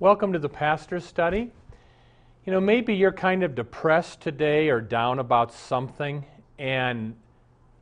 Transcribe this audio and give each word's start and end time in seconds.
Welcome 0.00 0.32
to 0.32 0.38
the 0.38 0.48
Pastor's 0.48 1.04
Study. 1.04 1.50
You 2.46 2.52
know, 2.54 2.58
maybe 2.58 2.94
you're 2.94 3.12
kind 3.12 3.42
of 3.42 3.54
depressed 3.54 4.22
today 4.22 4.70
or 4.70 4.80
down 4.80 5.18
about 5.18 5.52
something, 5.52 6.24
and 6.58 7.14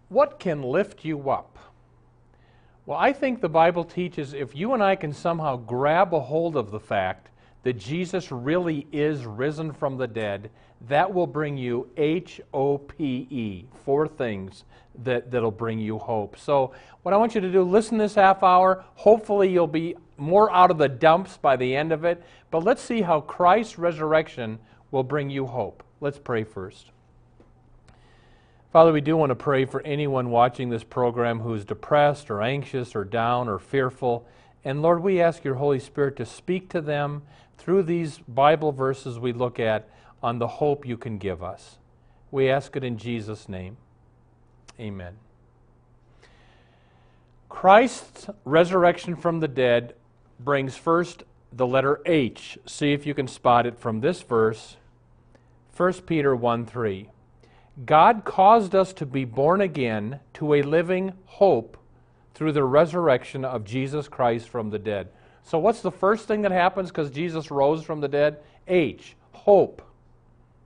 what 0.09 0.41
can 0.41 0.61
lift 0.61 1.05
you 1.05 1.31
up? 1.31 1.57
Well, 2.87 2.99
I 2.99 3.13
think 3.13 3.41
the 3.41 3.49
Bible 3.49 3.85
teaches 3.85 4.35
if 4.35 4.57
you 4.57 4.75
and 4.75 4.83
I 4.83 4.97
can 4.97 5.13
somehow 5.13 5.59
grab 5.59 6.13
a 6.13 6.19
hold 6.19 6.57
of 6.57 6.73
the 6.73 6.81
fact 6.81 7.31
that 7.63 7.75
Jesus 7.75 8.33
really 8.33 8.89
is 8.91 9.25
risen 9.25 9.73
from 9.73 9.97
the 9.97 10.09
dead, 10.09 10.51
that 10.89 11.15
will 11.15 11.29
bring 11.29 11.57
you 11.57 11.89
H 11.97 12.41
O 12.53 12.79
P 12.79 13.29
E, 13.31 13.67
four 13.85 14.09
things 14.09 14.65
that, 15.05 15.31
that'll 15.31 15.53
bring 15.53 15.79
you 15.79 15.99
hope. 15.99 16.37
So, 16.37 16.73
what 17.03 17.15
I 17.15 17.17
want 17.17 17.37
you 17.37 17.41
to 17.41 17.53
do, 17.53 17.63
listen 17.63 17.97
this 17.97 18.17
half 18.17 18.43
hour. 18.43 18.85
Hopefully, 18.97 19.53
you'll 19.53 19.69
be 19.69 19.95
more 20.19 20.51
out 20.53 20.71
of 20.71 20.79
the 20.79 20.89
dumps 20.89 21.37
by 21.37 21.57
the 21.57 21.75
end 21.75 21.93
of 21.93 22.05
it. 22.05 22.23
But 22.51 22.65
let's 22.65 22.83
see 22.83 23.03
how 23.03 23.21
Christ's 23.21 23.79
resurrection 23.79 24.59
will 24.91 25.03
bring 25.03 25.31
you 25.31 25.47
hope. 25.47 25.83
Let's 26.01 26.19
pray 26.19 26.45
first. 26.45 26.91
Father, 28.73 28.93
we 28.93 29.01
do 29.01 29.17
want 29.17 29.31
to 29.31 29.35
pray 29.35 29.65
for 29.65 29.81
anyone 29.83 30.31
watching 30.31 30.69
this 30.69 30.85
program 30.85 31.41
who's 31.41 31.65
depressed 31.65 32.31
or 32.31 32.43
anxious 32.43 32.95
or 32.95 33.05
down 33.05 33.49
or 33.49 33.59
fearful. 33.59 34.27
And 34.65 34.83
Lord, 34.83 35.03
we 35.03 35.21
ask 35.21 35.43
your 35.43 35.55
Holy 35.55 35.81
Spirit 35.81 36.17
to 36.17 36.27
speak 36.27 36.69
to 36.71 36.81
them 36.81 37.23
through 37.57 37.85
these 37.85 38.19
Bible 38.29 38.73
verses 38.73 39.19
we 39.19 39.33
look 39.33 39.59
at 39.59 39.89
on 40.23 40.39
the 40.39 40.47
hope 40.47 40.87
you 40.87 40.97
can 40.97 41.19
give 41.19 41.43
us. 41.43 41.79
We 42.31 42.51
ask 42.51 42.77
it 42.77 42.85
in 42.85 42.99
Jesus' 42.99 43.49
name. 43.49 43.79
Amen. 44.79 45.17
Christ's 47.49 48.29
resurrection 48.45 49.17
from 49.17 49.41
the 49.41 49.49
dead 49.49 49.95
brings 50.39 50.77
first 50.77 51.25
the 51.53 51.67
letter 51.67 52.01
H. 52.07 52.59
See 52.67 52.93
if 52.93 53.07
you 53.07 53.15
can 53.15 53.29
spot 53.29 53.67
it 53.67 53.79
from 53.79 54.01
this 54.01 54.23
verse, 54.23 54.77
1 55.77 55.93
Peter 56.07 56.35
1 56.35 56.67
3. 56.67 57.09
God 57.87 58.23
caused 58.25 58.75
us 58.75 58.93
to 58.95 59.07
be 59.07 59.25
born 59.25 59.61
again 59.61 60.21
to 60.35 60.55
a 60.55 60.63
living 60.63 61.13
hope 61.27 61.77
through 62.35 62.53
the 62.53 62.65
resurrection 62.65 63.45
of 63.45 63.65
Jesus 63.65 64.09
Christ 64.09 64.49
from 64.49 64.71
the 64.71 64.79
dead. 64.79 65.09
So, 65.45 65.59
what's 65.59 65.81
the 65.81 65.93
first 65.93 66.27
thing 66.27 66.43
that 66.43 66.53
happens 66.53 66.89
because 66.89 67.11
Jesus 67.11 67.51
rose 67.51 67.83
from 67.83 68.01
the 68.01 68.09
dead? 68.09 68.39
H, 68.67 69.17
hope. 69.33 69.83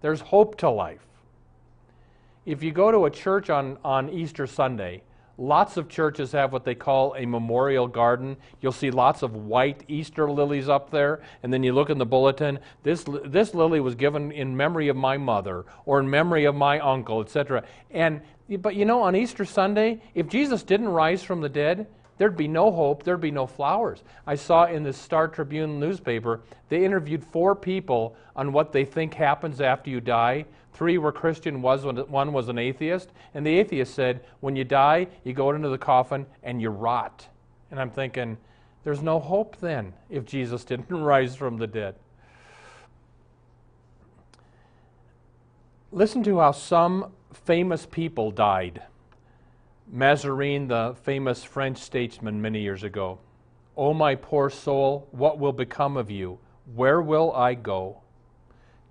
There's 0.01 0.21
hope 0.21 0.57
to 0.59 0.71
life. 0.71 1.07
If 2.45 2.63
you 2.63 2.73
go 2.73 2.91
to 2.91 3.05
a 3.05 3.11
church 3.11 3.51
on, 3.51 3.79
on 3.85 4.11
Easter 4.11 4.47
Sunday, 4.47 5.03
Lots 5.39 5.77
of 5.77 5.89
churches 5.89 6.33
have 6.33 6.53
what 6.53 6.65
they 6.65 6.75
call 6.75 7.15
a 7.17 7.25
memorial 7.25 7.87
garden. 7.87 8.37
You'll 8.61 8.73
see 8.73 8.91
lots 8.91 9.23
of 9.23 9.35
white 9.35 9.83
Easter 9.89 10.31
lilies 10.31 10.69
up 10.69 10.91
there, 10.91 11.23
and 11.43 11.53
then 11.53 11.63
you 11.63 11.73
look 11.73 11.91
in 11.91 11.99
the 11.99 12.07
bulletin. 12.07 12.59
This, 12.83 13.05
this 13.25 13.55
lily 13.55 13.81
was 13.81 13.95
given 13.95 14.31
in 14.31 14.57
memory 14.57 14.89
of 14.89 14.97
my 14.97 15.17
mother 15.17 15.65
or 15.87 16.01
in 16.01 16.11
memory 16.11 16.45
of 16.45 16.55
my 16.55 16.79
uncle, 16.81 17.21
etc. 17.21 17.65
And 17.91 18.21
but 18.59 18.75
you 18.75 18.85
know, 18.85 19.03
on 19.03 19.17
Easter 19.17 19.45
Sunday, 19.45 20.01
if 20.15 20.29
Jesus 20.29 20.63
didn't 20.63 20.89
rise 20.89 21.23
from 21.23 21.41
the 21.41 21.49
dead, 21.49 21.87
there'd 22.19 22.37
be 22.37 22.49
no 22.49 22.71
hope, 22.71 23.03
there'd 23.03 23.21
be 23.21 23.31
no 23.31 23.47
flowers. 23.47 24.03
I 24.27 24.35
saw 24.35 24.67
in 24.67 24.83
the 24.83 24.93
Star 24.93 25.29
Tribune 25.29 25.81
newspaper, 25.81 26.41
they 26.69 26.85
interviewed 26.85 27.25
four 27.25 27.55
people 27.55 28.17
on 28.37 28.53
what 28.53 28.73
they 28.73 28.85
think 28.85 29.15
happens 29.15 29.61
after 29.61 29.91
you 29.91 30.01
die. 30.01 30.45
Three 30.73 30.99
were 30.99 31.13
Christian, 31.13 31.61
one 31.61 32.33
was 32.33 32.49
an 32.49 32.59
atheist. 32.59 33.11
And 33.35 33.47
the 33.47 33.59
atheist 33.59 33.95
said, 33.95 34.25
When 34.41 34.57
you 34.57 34.65
die, 34.65 35.09
you 35.25 35.33
go 35.33 35.51
into 35.51 35.69
the 35.69 35.79
coffin 35.79 36.27
and 36.43 36.61
you 36.61 36.71
rot. 36.71 37.29
And 37.71 37.81
I'm 37.81 37.91
thinking, 37.91 38.39
there's 38.85 39.03
no 39.03 39.21
hope 39.21 39.57
then 39.59 39.93
if 40.11 40.25
Jesus 40.25 40.65
didn't 40.65 40.91
rise 40.91 41.37
from 41.37 41.59
the 41.59 41.67
dead. 41.67 41.95
Listen 45.91 46.23
to 46.25 46.39
how 46.39 46.53
some 46.53 47.13
famous 47.33 47.87
people 47.87 48.31
died. 48.31 48.83
Mazarin, 49.93 50.69
the 50.69 50.97
famous 51.03 51.45
French 51.45 51.79
statesman 51.79 52.41
many 52.41 52.61
years 52.61 52.83
ago. 52.83 53.19
Oh, 53.77 53.93
my 53.93 54.15
poor 54.15 54.49
soul, 54.49 55.07
what 55.13 55.39
will 55.39 55.53
become 55.53 55.97
of 55.97 56.11
you? 56.11 56.39
Where 56.75 57.01
will 57.03 57.33
I 57.33 57.55
go? 57.55 58.02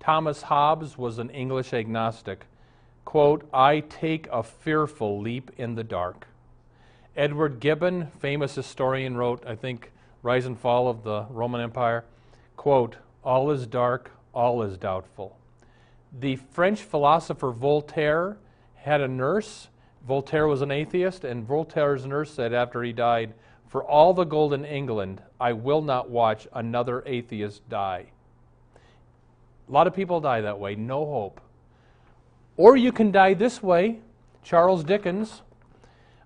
Thomas 0.02 0.42
Hobbes 0.42 0.98
was 0.98 1.20
an 1.20 1.30
English 1.30 1.72
agnostic. 1.72 2.46
Quote, 3.04 3.48
I 3.54 3.78
take 3.78 4.26
a 4.32 4.42
fearful 4.42 5.20
leap 5.20 5.52
in 5.56 5.76
the 5.76 5.84
dark. 5.84 6.26
Edward 7.16 7.60
Gibbon, 7.60 8.08
famous 8.18 8.56
historian, 8.56 9.16
wrote, 9.16 9.46
I 9.46 9.54
think, 9.54 9.92
Rise 10.24 10.44
and 10.44 10.58
Fall 10.58 10.88
of 10.88 11.04
the 11.04 11.26
Roman 11.30 11.60
Empire, 11.60 12.04
quote, 12.56 12.96
All 13.22 13.52
is 13.52 13.68
dark, 13.68 14.10
all 14.34 14.64
is 14.64 14.76
doubtful. 14.76 15.38
The 16.18 16.34
French 16.34 16.82
philosopher 16.82 17.52
Voltaire 17.52 18.38
had 18.74 19.00
a 19.00 19.06
nurse. 19.06 19.68
Voltaire 20.04 20.48
was 20.48 20.62
an 20.62 20.72
atheist, 20.72 21.22
and 21.22 21.46
Voltaire's 21.46 22.06
nurse 22.06 22.32
said 22.32 22.52
after 22.52 22.82
he 22.82 22.92
died, 22.92 23.34
For 23.68 23.84
all 23.84 24.14
the 24.14 24.24
gold 24.24 24.52
in 24.52 24.64
England, 24.64 25.22
I 25.38 25.52
will 25.52 25.80
not 25.80 26.10
watch 26.10 26.48
another 26.52 27.04
atheist 27.06 27.68
die. 27.68 28.06
A 29.68 29.72
lot 29.72 29.86
of 29.86 29.94
people 29.94 30.20
die 30.20 30.40
that 30.40 30.58
way, 30.58 30.74
no 30.74 31.04
hope. 31.06 31.40
Or 32.56 32.76
you 32.76 32.92
can 32.92 33.10
die 33.10 33.34
this 33.34 33.62
way. 33.62 34.00
Charles 34.42 34.84
Dickens, 34.84 35.42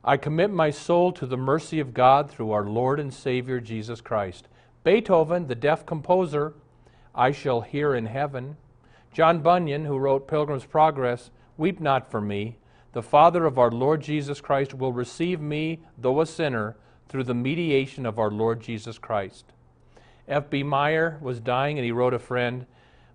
I 0.02 0.16
commit 0.16 0.50
my 0.50 0.70
soul 0.70 1.12
to 1.12 1.26
the 1.26 1.36
mercy 1.36 1.80
of 1.80 1.94
God 1.94 2.30
through 2.30 2.52
our 2.52 2.64
Lord 2.64 2.98
and 2.98 3.12
Savior 3.12 3.60
Jesus 3.60 4.00
Christ. 4.00 4.48
Beethoven, 4.84 5.48
the 5.48 5.54
deaf 5.54 5.84
composer, 5.84 6.54
I 7.14 7.32
shall 7.32 7.62
hear 7.62 7.94
in 7.94 8.06
heaven. 8.06 8.56
John 9.12 9.40
Bunyan, 9.40 9.84
who 9.84 9.98
wrote 9.98 10.28
Pilgrim's 10.28 10.64
Progress, 10.64 11.30
weep 11.56 11.80
not 11.80 12.10
for 12.10 12.20
me. 12.20 12.56
The 12.92 13.02
Father 13.02 13.44
of 13.44 13.58
our 13.58 13.70
Lord 13.70 14.00
Jesus 14.00 14.40
Christ 14.40 14.74
will 14.74 14.92
receive 14.92 15.40
me, 15.40 15.80
though 15.98 16.20
a 16.20 16.26
sinner, 16.26 16.76
through 17.08 17.24
the 17.24 17.34
mediation 17.34 18.06
of 18.06 18.18
our 18.18 18.30
Lord 18.30 18.60
Jesus 18.60 18.98
Christ. 18.98 19.46
F.B. 20.28 20.62
Meyer 20.62 21.18
was 21.20 21.40
dying, 21.40 21.78
and 21.78 21.84
he 21.84 21.92
wrote 21.92 22.14
a 22.14 22.18
friend, 22.18 22.66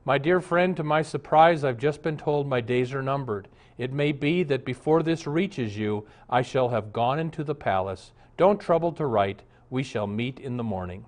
my 0.04 0.18
dear 0.18 0.42
friend, 0.42 0.76
to 0.78 0.84
my 0.84 1.02
surprise, 1.02 1.64
I've 1.64 1.78
just 1.78 2.02
been 2.02 2.18
told 2.18 2.48
my 2.48 2.60
days 2.62 2.94
are 2.94 3.04
numbered. 3.04 3.48
It 3.78 3.94
may 3.94 4.12
be 4.12 4.44
that 4.44 4.66
before 4.66 5.04
this 5.04 5.28
reaches 5.28 5.78
you, 5.78 6.08
I 6.30 6.42
shall 6.42 6.70
have 6.70 6.94
gone 6.94 7.20
into 7.20 7.44
the 7.44 7.56
palace. 7.56 8.12
Don't 8.36 8.60
trouble 8.60 8.92
to 8.94 9.06
write. 9.06 9.44
We 9.70 9.84
shall 9.84 10.08
meet 10.08 10.40
in 10.40 10.58
the 10.58 10.64
morning. 10.64 11.06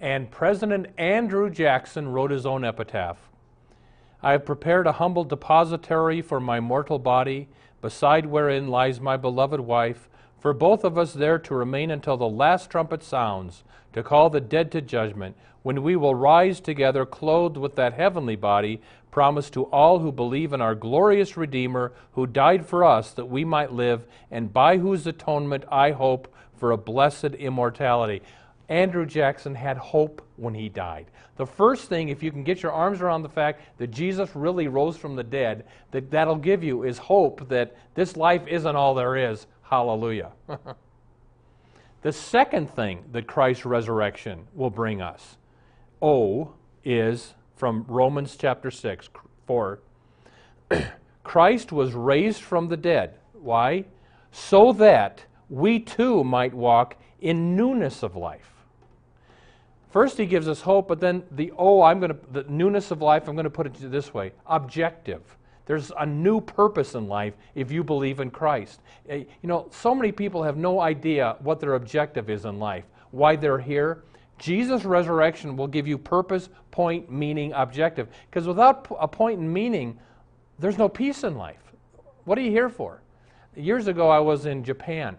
And 0.00 0.30
President 0.30 0.86
Andrew 0.96 1.50
Jackson 1.50 2.08
wrote 2.08 2.30
his 2.30 2.46
own 2.46 2.64
epitaph 2.64 3.18
I 4.22 4.32
have 4.32 4.46
prepared 4.46 4.86
a 4.86 4.92
humble 4.92 5.24
depository 5.24 6.22
for 6.22 6.40
my 6.40 6.60
mortal 6.60 6.98
body, 6.98 7.48
beside 7.80 8.24
wherein 8.26 8.68
lies 8.68 9.00
my 9.00 9.16
beloved 9.16 9.60
wife, 9.60 10.08
for 10.38 10.52
both 10.52 10.84
of 10.84 10.96
us 10.96 11.12
there 11.12 11.38
to 11.40 11.54
remain 11.54 11.90
until 11.90 12.16
the 12.16 12.28
last 12.28 12.70
trumpet 12.70 13.02
sounds, 13.02 13.64
to 13.92 14.02
call 14.02 14.30
the 14.30 14.40
dead 14.40 14.70
to 14.72 14.80
judgment 14.80 15.36
when 15.62 15.82
we 15.82 15.96
will 15.96 16.14
rise 16.14 16.60
together 16.60 17.06
clothed 17.06 17.56
with 17.56 17.76
that 17.76 17.94
heavenly 17.94 18.36
body 18.36 18.80
promised 19.10 19.52
to 19.52 19.64
all 19.64 20.00
who 20.00 20.10
believe 20.10 20.52
in 20.52 20.60
our 20.60 20.74
glorious 20.74 21.36
Redeemer 21.36 21.92
who 22.12 22.26
died 22.26 22.66
for 22.66 22.82
us 22.82 23.12
that 23.12 23.26
we 23.26 23.44
might 23.44 23.72
live, 23.72 24.06
and 24.30 24.52
by 24.52 24.78
whose 24.78 25.06
atonement 25.06 25.64
I 25.70 25.92
hope 25.92 26.34
for 26.56 26.72
a 26.72 26.76
blessed 26.76 27.34
immortality. 27.34 28.22
Andrew 28.68 29.04
Jackson 29.04 29.54
had 29.54 29.76
hope 29.76 30.26
when 30.36 30.54
he 30.54 30.68
died. 30.70 31.06
The 31.36 31.46
first 31.46 31.88
thing, 31.88 32.08
if 32.08 32.22
you 32.22 32.30
can 32.30 32.42
get 32.42 32.62
your 32.62 32.72
arms 32.72 33.02
around 33.02 33.22
the 33.22 33.28
fact 33.28 33.60
that 33.78 33.90
Jesus 33.90 34.30
really 34.34 34.68
rose 34.68 34.96
from 34.96 35.14
the 35.14 35.24
dead, 35.24 35.66
that 35.90 36.10
that'll 36.10 36.36
give 36.36 36.64
you 36.64 36.84
is 36.84 36.96
hope 36.96 37.48
that 37.48 37.76
this 37.94 38.16
life 38.16 38.46
isn't 38.46 38.76
all 38.76 38.94
there 38.94 39.16
is. 39.16 39.46
Hallelujah. 39.62 40.32
the 42.02 42.12
second 42.12 42.68
thing 42.70 43.04
that 43.12 43.26
Christ's 43.26 43.64
resurrection 43.64 44.46
will 44.54 44.70
bring 44.70 45.00
us 45.00 45.36
O 46.00 46.52
is 46.84 47.34
from 47.54 47.84
Romans 47.86 48.36
chapter 48.36 48.70
6, 48.70 49.08
4. 49.46 49.78
Christ 51.22 51.70
was 51.70 51.94
raised 51.94 52.42
from 52.42 52.68
the 52.68 52.76
dead. 52.76 53.14
Why? 53.32 53.84
So 54.32 54.72
that 54.72 55.24
we 55.48 55.78
too 55.78 56.24
might 56.24 56.52
walk 56.52 56.96
in 57.20 57.54
newness 57.54 58.02
of 58.02 58.16
life. 58.16 58.50
First, 59.90 60.16
he 60.16 60.26
gives 60.26 60.48
us 60.48 60.62
hope, 60.62 60.88
but 60.88 61.00
then 61.00 61.22
the 61.30 61.52
oh, 61.56 61.82
I'm 61.82 62.00
going 62.00 62.12
to, 62.12 62.18
the 62.32 62.44
newness 62.48 62.90
of 62.90 63.02
life, 63.02 63.28
I'm 63.28 63.36
going 63.36 63.44
to 63.44 63.50
put 63.50 63.66
it 63.66 63.74
this 63.78 64.12
way 64.12 64.32
objective. 64.46 65.20
There's 65.66 65.92
a 65.98 66.06
new 66.06 66.40
purpose 66.40 66.94
in 66.94 67.08
life 67.08 67.34
if 67.54 67.70
you 67.70 67.84
believe 67.84 68.20
in 68.20 68.30
Christ. 68.30 68.80
Eh, 69.08 69.24
you 69.42 69.48
know, 69.48 69.68
so 69.70 69.94
many 69.94 70.10
people 70.10 70.42
have 70.42 70.56
no 70.56 70.80
idea 70.80 71.36
what 71.40 71.60
their 71.60 71.74
objective 71.74 72.28
is 72.30 72.44
in 72.44 72.58
life, 72.58 72.84
why 73.10 73.36
they're 73.36 73.58
here. 73.58 74.02
Jesus' 74.38 74.84
resurrection 74.84 75.56
will 75.56 75.68
give 75.68 75.86
you 75.86 75.96
purpose, 75.96 76.48
point, 76.72 77.10
meaning, 77.10 77.52
objective. 77.52 78.08
Because 78.28 78.48
without 78.48 78.86
a 78.98 79.06
point 79.06 79.38
and 79.38 79.52
meaning, 79.52 79.98
there's 80.58 80.78
no 80.78 80.88
peace 80.88 81.22
in 81.22 81.36
life. 81.36 81.72
What 82.24 82.38
are 82.38 82.42
you 82.42 82.50
here 82.50 82.68
for? 82.68 83.02
Years 83.54 83.86
ago, 83.86 84.08
I 84.08 84.18
was 84.18 84.46
in 84.46 84.64
Japan. 84.64 85.16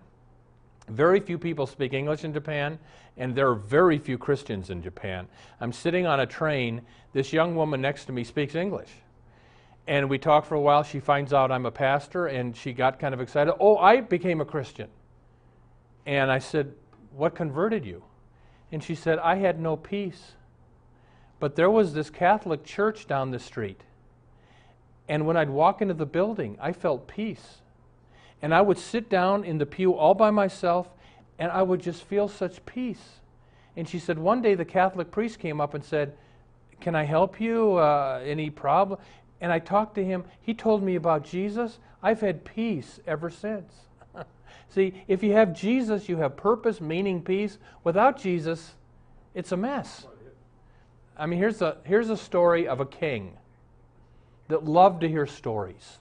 Very 0.89 1.19
few 1.19 1.37
people 1.37 1.65
speak 1.65 1.93
English 1.93 2.25
in 2.25 2.33
Japan, 2.33 2.77
and 3.15 3.33
there 3.33 3.47
are 3.47 3.55
very 3.55 3.97
few 3.97 4.17
Christians 4.17 4.69
in 4.69 4.81
Japan. 4.81 5.27
I'm 5.61 5.71
sitting 5.71 6.05
on 6.05 6.19
a 6.19 6.25
train. 6.25 6.81
This 7.13 7.31
young 7.31 7.55
woman 7.55 7.79
next 7.79 8.05
to 8.05 8.11
me 8.11 8.23
speaks 8.23 8.55
English. 8.55 8.89
And 9.87 10.09
we 10.09 10.17
talk 10.17 10.45
for 10.45 10.55
a 10.55 10.61
while. 10.61 10.83
She 10.83 10.99
finds 10.99 11.33
out 11.33 11.51
I'm 11.51 11.65
a 11.65 11.71
pastor, 11.71 12.27
and 12.27 12.55
she 12.55 12.73
got 12.73 12.99
kind 12.99 13.13
of 13.13 13.19
excited. 13.19 13.53
Oh, 13.59 13.77
I 13.77 14.01
became 14.01 14.39
a 14.39 14.45
Christian. 14.45 14.89
And 16.05 16.31
I 16.31 16.39
said, 16.39 16.73
What 17.11 17.35
converted 17.35 17.85
you? 17.85 18.03
And 18.71 18.83
she 18.83 18.95
said, 18.95 19.19
I 19.19 19.35
had 19.35 19.59
no 19.59 19.75
peace. 19.75 20.33
But 21.39 21.55
there 21.55 21.69
was 21.69 21.93
this 21.93 22.09
Catholic 22.09 22.63
church 22.63 23.07
down 23.07 23.31
the 23.31 23.39
street. 23.39 23.81
And 25.09 25.27
when 25.27 25.35
I'd 25.35 25.49
walk 25.49 25.81
into 25.81 25.93
the 25.93 26.05
building, 26.05 26.57
I 26.61 26.71
felt 26.71 27.07
peace. 27.07 27.57
And 28.41 28.53
I 28.53 28.61
would 28.61 28.77
sit 28.77 29.09
down 29.09 29.43
in 29.43 29.57
the 29.57 29.65
pew 29.65 29.93
all 29.93 30.13
by 30.13 30.31
myself, 30.31 30.87
and 31.37 31.51
I 31.51 31.61
would 31.61 31.81
just 31.81 32.03
feel 32.03 32.27
such 32.27 32.65
peace. 32.65 33.19
And 33.75 33.87
she 33.87 33.99
said, 33.99 34.17
one 34.17 34.41
day 34.41 34.55
the 34.55 34.65
Catholic 34.65 35.11
priest 35.11 35.39
came 35.39 35.59
up 35.59 35.73
and 35.73 35.83
said, 35.83 36.13
Can 36.79 36.95
I 36.95 37.03
help 37.03 37.41
you? 37.41 37.73
Uh, 37.73 38.21
any 38.23 38.49
problem? 38.49 38.99
And 39.43 39.51
I 39.51 39.59
talked 39.59 39.95
to 39.95 40.05
him. 40.05 40.23
He 40.39 40.53
told 40.53 40.81
me 40.81 40.95
about 40.95 41.25
Jesus. 41.25 41.77
I've 42.01 42.21
had 42.21 42.45
peace 42.45 43.01
ever 43.05 43.29
since. 43.29 43.73
See, 44.69 45.03
if 45.09 45.21
you 45.21 45.33
have 45.33 45.53
Jesus, 45.53 46.07
you 46.07 46.15
have 46.15 46.37
purpose, 46.37 46.79
meaning, 46.79 47.21
peace. 47.21 47.57
Without 47.83 48.17
Jesus, 48.17 48.73
it's 49.33 49.51
a 49.51 49.57
mess. 49.57 50.07
I 51.17 51.25
mean, 51.25 51.39
here's 51.39 51.61
a, 51.61 51.75
here's 51.83 52.09
a 52.09 52.15
story 52.15 52.69
of 52.69 52.79
a 52.79 52.85
king 52.85 53.37
that 54.47 54.63
loved 54.63 55.01
to 55.01 55.09
hear 55.09 55.27
stories. 55.27 55.97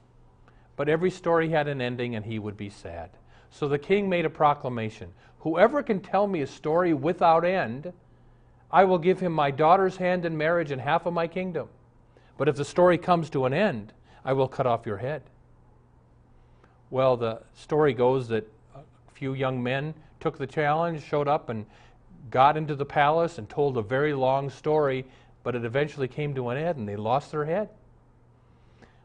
But 0.77 0.89
every 0.89 1.11
story 1.11 1.49
had 1.49 1.67
an 1.67 1.81
ending, 1.81 2.15
and 2.15 2.25
he 2.25 2.39
would 2.39 2.57
be 2.57 2.71
sad. 2.71 3.11
So 3.51 3.67
the 3.67 3.79
king 3.79 4.09
made 4.09 4.25
a 4.25 4.31
proclamation 4.31 5.13
Whoever 5.41 5.83
can 5.83 5.99
tell 5.99 6.29
me 6.29 6.43
a 6.43 6.47
story 6.47 6.95
without 6.95 7.45
end, 7.45 7.93
I 8.71 8.85
will 8.85 8.99
give 8.99 9.19
him 9.19 9.33
my 9.33 9.51
daughter's 9.51 9.97
hand 9.97 10.25
in 10.25 10.37
marriage 10.37 10.71
and 10.71 10.81
half 10.81 11.07
of 11.07 11.13
my 11.13 11.27
kingdom. 11.27 11.69
But 12.37 12.49
if 12.49 12.57
the 12.57 12.65
story 12.65 12.99
comes 12.99 13.31
to 13.31 13.45
an 13.45 13.53
end, 13.53 13.93
I 14.25 14.33
will 14.33 14.49
cut 14.49 14.67
off 14.67 14.87
your 14.87 14.99
head. 14.99 15.23
Well, 16.91 17.17
the 17.17 17.41
story 17.55 17.95
goes 17.95 18.29
that 18.29 18.51
a 18.75 18.81
few 19.15 19.35
young 19.35 19.63
men 19.63 19.95
took 20.21 20.39
the 20.39 20.47
challenge, 20.47 21.03
showed 21.03 21.29
up, 21.29 21.49
and 21.49 21.67
got 22.31 22.57
into 22.57 22.75
the 22.75 22.85
palace 22.85 23.39
and 23.39 23.49
told 23.49 23.77
a 23.77 23.83
very 23.83 24.15
long 24.15 24.51
story, 24.51 25.05
but 25.43 25.55
it 25.55 25.65
eventually 25.65 26.09
came 26.09 26.35
to 26.35 26.51
an 26.51 26.59
end 26.59 26.79
and 26.79 26.89
they 26.89 26.97
lost 26.97 27.31
their 27.31 27.45
head. 27.45 27.69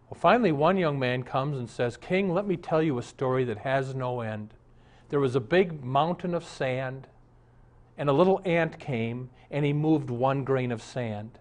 Well, 0.09 0.19
finally, 0.19 0.51
one 0.51 0.77
young 0.77 0.97
man 0.99 1.23
comes 1.23 1.57
and 1.57 1.69
says, 1.69 1.97
King, 1.97 2.33
let 2.33 2.45
me 2.45 2.55
tell 2.55 2.81
you 2.81 2.97
a 2.97 3.03
story 3.03 3.43
that 3.45 3.59
has 3.59 3.93
no 3.93 4.21
end. 4.21 4.53
There 5.09 5.19
was 5.19 5.35
a 5.35 5.41
big 5.41 5.83
mountain 5.83 6.33
of 6.33 6.45
sand, 6.45 7.07
and 7.97 8.09
a 8.09 8.13
little 8.13 8.41
ant 8.45 8.79
came, 8.79 9.29
and 9.51 9.65
he 9.65 9.73
moved 9.73 10.09
one 10.09 10.43
grain 10.43 10.71
of 10.71 10.81
sand. 10.81 11.39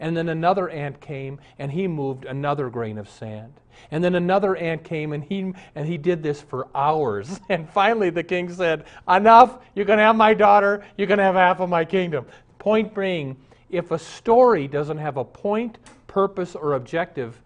And 0.00 0.16
then 0.16 0.30
another 0.30 0.68
ant 0.70 1.00
came, 1.00 1.38
and 1.58 1.70
he 1.70 1.86
moved 1.86 2.24
another 2.24 2.70
grain 2.70 2.96
of 2.96 3.08
sand. 3.08 3.52
And 3.90 4.02
then 4.02 4.14
another 4.14 4.56
ant 4.56 4.82
came, 4.82 5.12
and 5.12 5.22
he, 5.22 5.52
and 5.74 5.86
he 5.86 5.98
did 5.98 6.22
this 6.22 6.40
for 6.40 6.68
hours. 6.74 7.38
And 7.50 7.68
finally, 7.68 8.10
the 8.10 8.22
king 8.22 8.50
said, 8.52 8.84
Enough, 9.08 9.58
you 9.74 9.84
can 9.84 9.98
have 9.98 10.16
my 10.16 10.34
daughter, 10.34 10.84
you 10.96 11.06
can 11.06 11.18
have 11.18 11.34
half 11.34 11.60
of 11.60 11.68
my 11.68 11.84
kingdom. 11.84 12.26
Point 12.58 12.94
being, 12.94 13.36
if 13.68 13.90
a 13.90 13.98
story 13.98 14.66
doesn't 14.66 14.98
have 14.98 15.16
a 15.16 15.24
point, 15.24 15.78
purpose, 16.06 16.54
or 16.54 16.74
objective, 16.74 17.40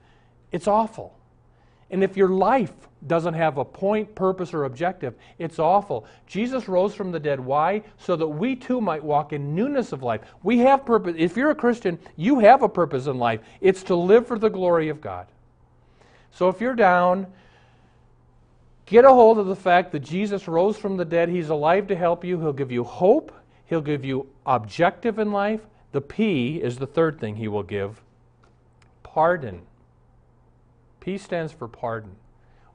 it's 0.53 0.69
awful. 0.69 1.19
And 1.91 2.03
if 2.03 2.17
your 2.17 2.29
life 2.29 2.73
doesn't 3.07 3.35
have 3.35 3.59
a 3.59 3.65
point, 3.65 4.15
purpose, 4.15 4.55
or 4.55 4.65
objective, 4.65 5.15
it's 5.39 5.59
awful. 5.59 6.07
Jesus 6.27 6.69
rose 6.69 6.95
from 6.95 7.13
the 7.13 7.21
dead. 7.21 7.39
Why? 7.39 7.83
So 7.99 8.17
that 8.17 8.27
we 8.27 8.57
too 8.57 8.81
might 8.81 9.05
walk 9.05 9.33
in 9.33 9.55
newness 9.55 9.93
of 9.93 10.03
life. 10.03 10.23
We 10.43 10.59
have 10.59 10.87
purpose. 10.87 11.15
If 11.19 11.37
you're 11.37 11.51
a 11.51 11.55
Christian, 11.55 11.99
you 12.17 12.41
have 12.41 12.63
a 12.63 12.69
purpose 12.69 13.07
in 13.07 13.19
life. 13.19 13.41
It's 13.61 13.83
to 13.85 13.95
live 13.95 14.27
for 14.27 14.39
the 14.39 14.49
glory 14.49 14.89
of 14.89 15.01
God. 15.01 15.27
So 16.33 16.49
if 16.49 16.61
you're 16.61 16.75
down, 16.75 17.27
get 18.87 19.05
a 19.05 19.11
hold 19.11 19.39
of 19.39 19.47
the 19.47 19.57
fact 19.57 19.93
that 19.93 20.01
Jesus 20.01 20.49
rose 20.49 20.77
from 20.77 20.97
the 20.97 21.05
dead. 21.05 21.29
He's 21.29 21.51
alive 21.51 21.87
to 21.89 21.97
help 21.97 22.25
you. 22.25 22.41
He'll 22.41 22.53
give 22.53 22.73
you 22.73 22.85
hope, 22.85 23.33
He'll 23.67 23.81
give 23.81 24.05
you 24.05 24.27
objective 24.47 25.19
in 25.19 25.33
life. 25.33 25.61
The 25.93 26.01
P 26.01 26.57
is 26.57 26.79
the 26.79 26.87
third 26.87 27.21
thing 27.21 27.37
He 27.37 27.49
will 27.49 27.63
give 27.63 28.01
pardon. 29.15 29.63
P 31.05 31.19
stands 31.19 31.53
for 31.53 31.69
pardon. 31.69 32.17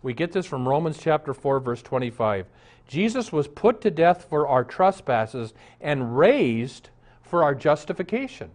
We 0.04 0.14
get 0.14 0.32
this 0.32 0.46
from 0.46 0.68
Romans 0.68 1.00
chapter 1.00 1.34
4 1.34 1.60
verse 1.60 1.82
25. 1.82 2.46
Jesus 2.88 3.32
was 3.32 3.48
put 3.48 3.82
to 3.82 3.90
death 3.90 4.28
for 4.30 4.48
our 4.48 4.64
trespasses 4.64 5.54
and 5.82 6.16
raised 6.16 6.90
for 7.24 7.44
our 7.44 7.56
justification. 7.56 8.52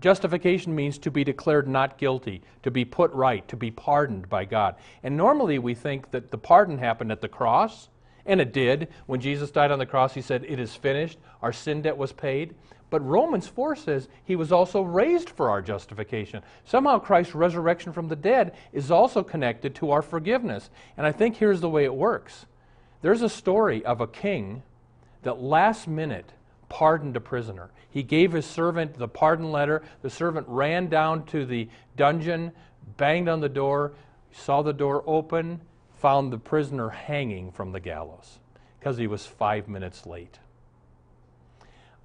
Justification 0.00 0.74
means 0.74 0.98
to 0.98 1.10
be 1.10 1.22
declared 1.22 1.68
not 1.68 1.98
guilty, 1.98 2.42
to 2.64 2.70
be 2.70 2.84
put 2.84 3.12
right, 3.12 3.46
to 3.46 3.56
be 3.56 3.70
pardoned 3.70 4.28
by 4.28 4.44
God. 4.44 4.74
And 5.04 5.16
normally 5.16 5.60
we 5.60 5.74
think 5.74 6.10
that 6.10 6.32
the 6.32 6.38
pardon 6.38 6.78
happened 6.78 7.12
at 7.12 7.20
the 7.20 7.28
cross, 7.28 7.88
and 8.26 8.40
it 8.40 8.52
did. 8.52 8.88
When 9.06 9.20
Jesus 9.20 9.52
died 9.52 9.70
on 9.70 9.78
the 9.78 9.86
cross, 9.86 10.14
he 10.14 10.22
said, 10.22 10.44
It 10.44 10.58
is 10.58 10.74
finished. 10.74 11.18
Our 11.42 11.52
sin 11.52 11.82
debt 11.82 11.96
was 11.96 12.12
paid. 12.12 12.54
But 12.90 13.06
Romans 13.06 13.46
4 13.46 13.76
says 13.76 14.08
he 14.24 14.36
was 14.36 14.50
also 14.50 14.82
raised 14.82 15.30
for 15.30 15.50
our 15.50 15.60
justification. 15.60 16.42
Somehow 16.64 16.98
Christ's 16.98 17.34
resurrection 17.34 17.92
from 17.92 18.08
the 18.08 18.16
dead 18.16 18.54
is 18.72 18.90
also 18.90 19.22
connected 19.22 19.74
to 19.76 19.90
our 19.90 20.02
forgiveness. 20.02 20.70
And 20.96 21.06
I 21.06 21.12
think 21.12 21.36
here's 21.36 21.60
the 21.60 21.70
way 21.70 21.84
it 21.84 21.94
works 21.94 22.46
there's 23.02 23.22
a 23.22 23.28
story 23.28 23.84
of 23.84 24.00
a 24.00 24.06
king 24.06 24.62
that 25.22 25.40
last 25.40 25.86
minute 25.86 26.32
pardoned 26.68 27.16
a 27.16 27.20
prisoner. 27.20 27.70
He 27.90 28.02
gave 28.02 28.32
his 28.32 28.46
servant 28.46 28.98
the 28.98 29.08
pardon 29.08 29.52
letter. 29.52 29.82
The 30.02 30.10
servant 30.10 30.46
ran 30.48 30.88
down 30.88 31.24
to 31.26 31.46
the 31.46 31.68
dungeon, 31.96 32.52
banged 32.96 33.28
on 33.28 33.40
the 33.40 33.48
door, 33.48 33.92
saw 34.32 34.62
the 34.62 34.72
door 34.72 35.02
open, 35.06 35.60
found 35.96 36.32
the 36.32 36.38
prisoner 36.38 36.90
hanging 36.90 37.50
from 37.50 37.72
the 37.72 37.80
gallows 37.80 38.38
because 38.78 38.96
he 38.96 39.06
was 39.06 39.26
five 39.26 39.68
minutes 39.68 40.06
late. 40.06 40.38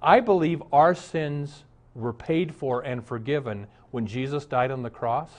I 0.04 0.20
believe 0.20 0.62
our 0.70 0.94
sins 0.94 1.64
were 1.94 2.12
paid 2.12 2.54
for 2.54 2.82
and 2.82 3.04
forgiven 3.04 3.66
when 3.90 4.06
Jesus 4.06 4.44
died 4.44 4.70
on 4.70 4.82
the 4.82 4.90
cross. 4.90 5.30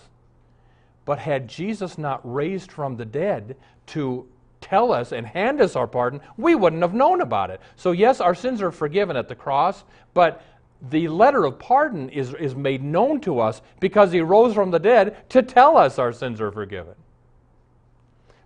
But 1.05 1.19
had 1.19 1.47
Jesus 1.47 1.99
not 1.99 2.19
raised 2.23 2.71
from 2.71 2.97
the 2.97 3.05
dead 3.05 3.57
to 3.87 4.27
tell 4.61 4.91
us 4.91 5.11
and 5.11 5.27
hand 5.27 5.61
us 5.61 5.75
our 5.75 5.85
pardon, 5.85 6.19
we 6.35 6.55
wouldn't 6.55 6.81
have 6.81 6.95
known 6.95 7.21
about 7.21 7.51
it. 7.51 7.61
So, 7.75 7.91
yes, 7.91 8.19
our 8.19 8.33
sins 8.33 8.61
are 8.63 8.71
forgiven 8.71 9.15
at 9.15 9.27
the 9.27 9.35
cross, 9.35 9.83
but 10.15 10.41
the 10.89 11.07
letter 11.09 11.45
of 11.45 11.59
pardon 11.59 12.09
is, 12.09 12.33
is 12.33 12.55
made 12.55 12.83
known 12.83 13.21
to 13.21 13.39
us 13.39 13.61
because 13.79 14.11
he 14.11 14.21
rose 14.21 14.55
from 14.55 14.71
the 14.71 14.79
dead 14.79 15.29
to 15.29 15.43
tell 15.43 15.77
us 15.77 15.99
our 15.99 16.11
sins 16.11 16.41
are 16.41 16.51
forgiven. 16.51 16.95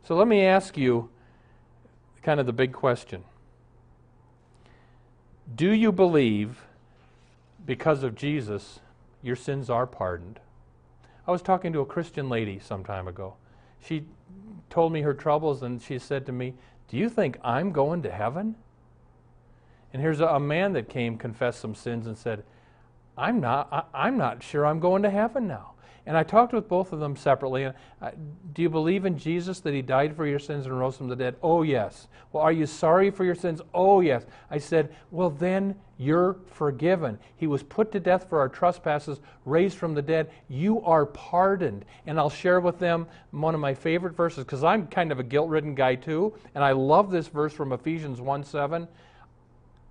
So, 0.04 0.16
let 0.16 0.28
me 0.28 0.42
ask 0.42 0.76
you 0.76 1.10
kind 2.24 2.42
of 2.42 2.46
the 2.46 2.54
big 2.54 2.74
question 2.74 3.24
do 5.56 5.72
you 5.72 5.92
believe 5.92 6.66
because 7.66 8.04
of 8.04 8.16
Jesus 8.16 8.80
your 9.22 9.36
sins 9.36 9.70
are 9.70 9.88
pardoned? 9.88 10.40
I 11.28 11.32
was 11.32 11.42
talking 11.42 11.74
to 11.74 11.80
a 11.80 11.86
Christian 11.86 12.30
lady 12.30 12.60
some 12.60 12.84
time 12.84 13.08
ago. 13.08 13.36
She 13.80 14.06
told 14.70 14.92
me 14.92 15.02
her 15.02 15.14
troubles 15.14 15.62
and 15.64 15.82
she 15.82 16.00
said 16.00 16.26
to 16.26 16.32
me, 16.32 16.54
Do 16.88 16.98
you 16.98 17.10
think 17.10 17.38
I'm 17.44 17.72
going 17.72 18.02
to 18.04 18.12
heaven? 18.12 18.56
And 19.94 20.02
here's 20.02 20.20
a, 20.20 20.28
a 20.28 20.40
man 20.40 20.74
that 20.74 20.90
came, 20.90 21.18
confessed 21.18 21.60
some 21.60 21.76
sins, 21.76 22.06
and 22.06 22.18
said, 22.18 22.44
I'm 23.18 23.40
not, 23.40 23.68
I, 23.72 24.06
I'm 24.08 24.18
not 24.18 24.44
sure 24.44 24.66
I'm 24.66 24.80
going 24.80 25.04
to 25.04 25.10
heaven 25.10 25.48
now. 25.48 25.72
And 26.10 26.18
I 26.18 26.24
talked 26.24 26.54
with 26.54 26.68
both 26.68 26.92
of 26.92 27.00
them 27.00 27.16
separately. 27.16 27.66
Uh, 27.66 27.72
do 28.54 28.64
you 28.64 28.70
believe 28.70 29.06
in 29.06 29.16
Jesus 29.16 29.60
that 29.60 29.76
he 29.76 29.84
died 29.84 30.16
for 30.16 30.26
your 30.26 30.40
sins 30.40 30.66
and 30.66 30.80
rose 30.80 30.98
from 30.98 31.08
the 31.08 31.16
dead? 31.16 31.36
Oh, 31.44 31.62
yes. 31.62 32.08
Well, 32.32 32.42
are 32.42 32.52
you 32.52 32.66
sorry 32.66 33.12
for 33.12 33.24
your 33.24 33.36
sins? 33.36 33.62
Oh, 33.76 34.02
yes. 34.02 34.26
I 34.50 34.58
said, 34.58 34.96
well, 35.12 35.30
then 35.30 35.76
you're 36.00 36.38
forgiven. 36.48 37.20
He 37.36 37.46
was 37.46 37.62
put 37.62 37.92
to 37.92 38.00
death 38.00 38.28
for 38.28 38.40
our 38.40 38.50
trespasses, 38.50 39.20
raised 39.46 39.78
from 39.78 39.94
the 39.94 40.02
dead. 40.02 40.32
You 40.48 40.82
are 40.82 41.06
pardoned. 41.06 41.86
And 42.08 42.18
I'll 42.18 42.32
share 42.32 42.60
with 42.60 42.80
them 42.80 43.06
one 43.30 43.54
of 43.54 43.62
my 43.62 43.76
favorite 43.76 44.16
verses 44.16 44.44
because 44.44 44.64
I'm 44.64 44.88
kind 44.88 45.12
of 45.12 45.20
a 45.20 45.24
guilt 45.24 45.48
ridden 45.48 45.76
guy 45.76 45.94
too. 45.94 46.34
And 46.56 46.64
I 46.64 46.72
love 46.72 47.12
this 47.12 47.28
verse 47.28 47.54
from 47.54 47.72
Ephesians 47.72 48.20
1 48.20 48.44
7. 48.46 48.88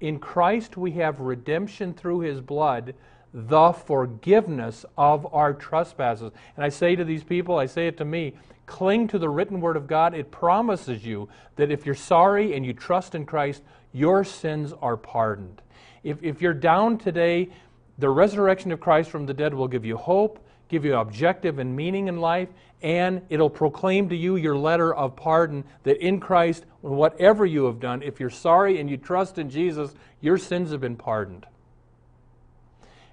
In 0.00 0.18
Christ 0.18 0.76
we 0.76 0.90
have 0.92 1.20
redemption 1.20 1.94
through 1.94 2.20
his 2.20 2.40
blood 2.40 2.94
the 3.32 3.72
forgiveness 3.72 4.84
of 4.96 5.32
our 5.34 5.52
trespasses. 5.52 6.32
And 6.56 6.64
I 6.64 6.68
say 6.68 6.96
to 6.96 7.04
these 7.04 7.24
people, 7.24 7.58
I 7.58 7.66
say 7.66 7.86
it 7.86 7.98
to 7.98 8.04
me, 8.04 8.34
cling 8.66 9.08
to 9.08 9.18
the 9.18 9.28
written 9.28 9.60
word 9.60 9.76
of 9.76 9.86
God. 9.86 10.14
It 10.14 10.30
promises 10.30 11.04
you 11.04 11.28
that 11.56 11.70
if 11.70 11.86
you're 11.86 11.94
sorry 11.94 12.54
and 12.54 12.64
you 12.64 12.72
trust 12.72 13.14
in 13.14 13.26
Christ, 13.26 13.62
your 13.92 14.24
sins 14.24 14.72
are 14.80 14.96
pardoned. 14.96 15.62
If, 16.02 16.22
if 16.22 16.40
you're 16.40 16.54
down 16.54 16.98
today, 16.98 17.50
the 17.98 18.10
resurrection 18.10 18.70
of 18.72 18.80
Christ 18.80 19.10
from 19.10 19.26
the 19.26 19.34
dead 19.34 19.52
will 19.54 19.68
give 19.68 19.84
you 19.84 19.96
hope, 19.96 20.44
give 20.68 20.84
you 20.84 20.94
objective 20.96 21.58
and 21.58 21.74
meaning 21.74 22.08
in 22.08 22.20
life, 22.20 22.48
and 22.82 23.22
it'll 23.28 23.50
proclaim 23.50 24.08
to 24.08 24.16
you 24.16 24.36
your 24.36 24.56
letter 24.56 24.94
of 24.94 25.16
pardon 25.16 25.64
that 25.82 25.96
in 26.04 26.20
Christ, 26.20 26.64
whatever 26.80 27.44
you 27.44 27.64
have 27.64 27.80
done, 27.80 28.02
if 28.02 28.20
you're 28.20 28.30
sorry 28.30 28.78
and 28.78 28.88
you 28.88 28.96
trust 28.96 29.38
in 29.38 29.50
Jesus, 29.50 29.94
your 30.20 30.38
sins 30.38 30.70
have 30.70 30.80
been 30.80 30.96
pardoned. 30.96 31.46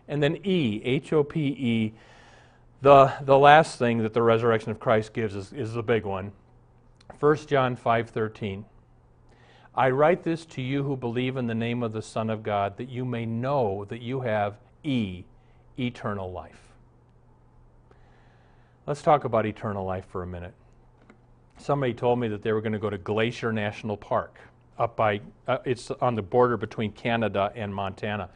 And 0.08 0.22
then 0.22 0.38
E, 0.44 0.82
H 0.84 1.14
O 1.14 1.24
P 1.24 1.40
E, 1.42 1.94
the, 2.82 3.14
the 3.22 3.38
last 3.38 3.80
thing 3.80 4.00
that 4.00 4.14
the 4.14 4.22
resurrection 4.22 4.72
of 4.72 4.80
Christ 4.80 5.14
gives 5.14 5.36
is, 5.36 5.52
is 5.54 5.74
the 5.74 5.84
big 5.84 6.06
one. 6.06 6.32
1 7.20 7.48
John 7.48 7.76
5:13. 7.76 8.66
I 9.74 9.90
write 9.90 10.24
this 10.24 10.46
to 10.48 10.62
you 10.62 10.84
who 10.84 10.96
believe 10.96 11.36
in 11.36 11.48
the 11.48 11.56
name 11.56 11.84
of 11.84 11.92
the 11.92 12.02
Son 12.02 12.30
of 12.30 12.44
God, 12.44 12.78
that 12.78 12.90
you 12.90 13.04
may 13.04 13.26
know 13.26 13.86
that 13.86 14.02
you 14.02 14.22
have 14.22 14.56
E, 14.84 15.26
eternal 15.78 16.32
life. 16.32 16.62
Let's 18.88 19.02
talk 19.02 19.26
about 19.26 19.46
eternal 19.46 19.84
life 19.86 20.06
for 20.06 20.24
a 20.24 20.28
minute. 20.28 20.54
Somebody 21.58 21.94
told 21.94 22.20
me 22.20 22.28
that 22.28 22.42
they 22.42 22.52
were 22.52 22.62
going 22.62 22.74
to 22.74 22.80
go 22.80 22.90
to 22.90 22.98
Glacier 22.98 23.52
National 23.52 23.98
Park 23.98 24.40
up 24.78 24.96
by, 24.96 25.22
uh, 25.48 25.58
it's 25.66 25.90
on 25.90 26.16
the 26.16 26.22
border 26.22 26.58
between 26.58 26.92
Canada 26.92 27.52
and 27.56 27.74
Montana. 27.74 28.30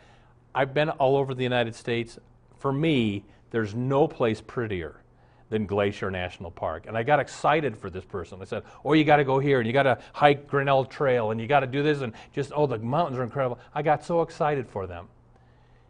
I've 0.54 0.74
been 0.74 0.90
all 0.90 1.16
over 1.16 1.34
the 1.34 1.44
United 1.44 1.76
States. 1.76 2.18
For 2.58 2.72
me, 2.72 3.24
there's 3.52 3.76
no 3.76 4.08
place 4.08 4.42
prettier 4.42 5.02
than 5.50 5.66
Glacier 5.66 6.12
National 6.12 6.52
Park. 6.52 6.86
And 6.88 6.98
I 6.98 7.04
got 7.04 7.20
excited 7.20 7.76
for 7.76 7.90
this 7.90 8.06
person. 8.06 8.40
I 8.42 8.46
said, 8.46 8.64
Oh, 8.86 8.94
you 8.94 9.04
got 9.04 9.18
to 9.18 9.24
go 9.24 9.40
here, 9.40 9.60
and 9.60 9.68
you 9.68 9.74
got 9.74 9.84
to 9.84 9.98
hike 10.14 10.48
Grinnell 10.48 10.86
Trail, 10.86 11.32
and 11.32 11.42
you 11.42 11.48
got 11.48 11.62
to 11.62 11.68
do 11.68 11.82
this, 11.82 12.02
and 12.02 12.14
just, 12.34 12.52
oh, 12.56 12.68
the 12.68 12.78
mountains 12.78 13.18
are 13.18 13.24
incredible. 13.24 13.60
I 13.74 13.82
got 13.82 14.06
so 14.06 14.22
excited 14.22 14.68
for 14.68 14.86
them. 14.86 15.08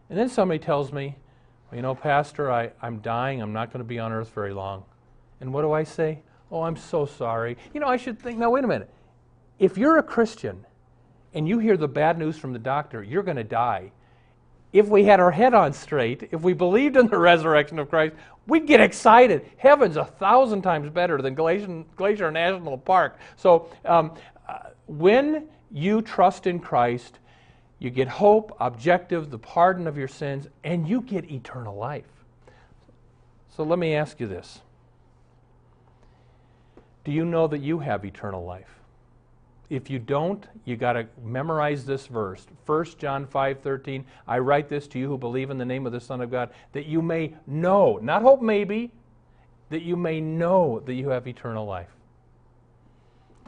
And 0.09 0.17
then 0.17 0.29
somebody 0.29 0.59
tells 0.59 0.91
me, 0.91 1.15
well, 1.69 1.75
You 1.77 1.81
know, 1.81 1.95
Pastor, 1.95 2.51
I, 2.51 2.71
I'm 2.81 2.99
dying. 2.99 3.41
I'm 3.41 3.53
not 3.53 3.71
going 3.71 3.83
to 3.83 3.87
be 3.87 3.99
on 3.99 4.11
earth 4.11 4.31
very 4.33 4.53
long. 4.53 4.85
And 5.41 5.53
what 5.53 5.61
do 5.61 5.71
I 5.71 5.83
say? 5.83 6.21
Oh, 6.51 6.63
I'm 6.63 6.77
so 6.77 7.05
sorry. 7.05 7.57
You 7.73 7.79
know, 7.79 7.87
I 7.87 7.97
should 7.97 8.19
think, 8.19 8.39
now, 8.39 8.49
wait 8.49 8.63
a 8.63 8.67
minute. 8.67 8.89
If 9.59 9.77
you're 9.77 9.97
a 9.97 10.03
Christian 10.03 10.65
and 11.33 11.47
you 11.47 11.59
hear 11.59 11.77
the 11.77 11.87
bad 11.87 12.17
news 12.17 12.37
from 12.37 12.53
the 12.53 12.59
doctor, 12.59 13.03
you're 13.03 13.23
going 13.23 13.37
to 13.37 13.43
die 13.43 13.91
if 14.71 14.87
we 14.87 15.03
had 15.03 15.19
our 15.19 15.31
head 15.31 15.53
on 15.53 15.73
straight, 15.73 16.29
if 16.31 16.41
we 16.41 16.53
believed 16.53 16.95
in 16.97 17.07
the 17.07 17.17
resurrection 17.17 17.79
of 17.79 17.89
Christ, 17.89 18.15
we'd 18.47 18.67
get 18.67 18.81
excited. 18.81 19.49
Heaven's 19.57 19.97
a 19.97 20.05
thousand 20.05 20.61
times 20.61 20.89
better 20.89 21.21
than 21.21 21.35
Glacier, 21.35 21.83
Glacier 21.95 22.31
National 22.31 22.77
Park. 22.77 23.17
So 23.35 23.69
um, 23.85 24.15
uh, 24.47 24.69
when 24.87 25.47
you 25.71 26.01
trust 26.01 26.47
in 26.47 26.59
Christ, 26.59 27.19
you 27.79 27.89
get 27.89 28.07
hope, 28.07 28.55
objective, 28.59 29.29
the 29.29 29.39
pardon 29.39 29.87
of 29.87 29.97
your 29.97 30.07
sins, 30.07 30.47
and 30.63 30.87
you 30.87 31.01
get 31.01 31.31
eternal 31.31 31.75
life. 31.75 32.05
So 33.55 33.63
let 33.63 33.79
me 33.79 33.95
ask 33.95 34.19
you 34.19 34.27
this 34.27 34.61
Do 37.05 37.11
you 37.11 37.25
know 37.25 37.47
that 37.47 37.59
you 37.59 37.79
have 37.79 38.03
eternal 38.05 38.43
life? 38.43 38.78
If 39.69 39.89
you 39.89 39.99
don't, 39.99 40.47
you 40.65 40.75
got 40.75 40.93
to 40.93 41.07
memorize 41.23 41.85
this 41.85 42.07
verse. 42.07 42.47
1 42.65 42.85
John 42.97 43.27
5:13, 43.27 44.03
I 44.27 44.39
write 44.39 44.69
this 44.69 44.87
to 44.89 44.99
you 44.99 45.07
who 45.07 45.17
believe 45.17 45.49
in 45.49 45.57
the 45.57 45.65
name 45.65 45.85
of 45.85 45.91
the 45.91 45.99
Son 45.99 46.21
of 46.21 46.31
God, 46.31 46.49
that 46.73 46.85
you 46.85 47.01
may 47.01 47.35
know, 47.45 47.99
not 48.01 48.21
hope 48.21 48.41
maybe, 48.41 48.91
that 49.69 49.83
you 49.83 49.95
may 49.95 50.19
know 50.19 50.79
that 50.85 50.93
you 50.93 51.09
have 51.09 51.27
eternal 51.27 51.65
life. 51.65 51.95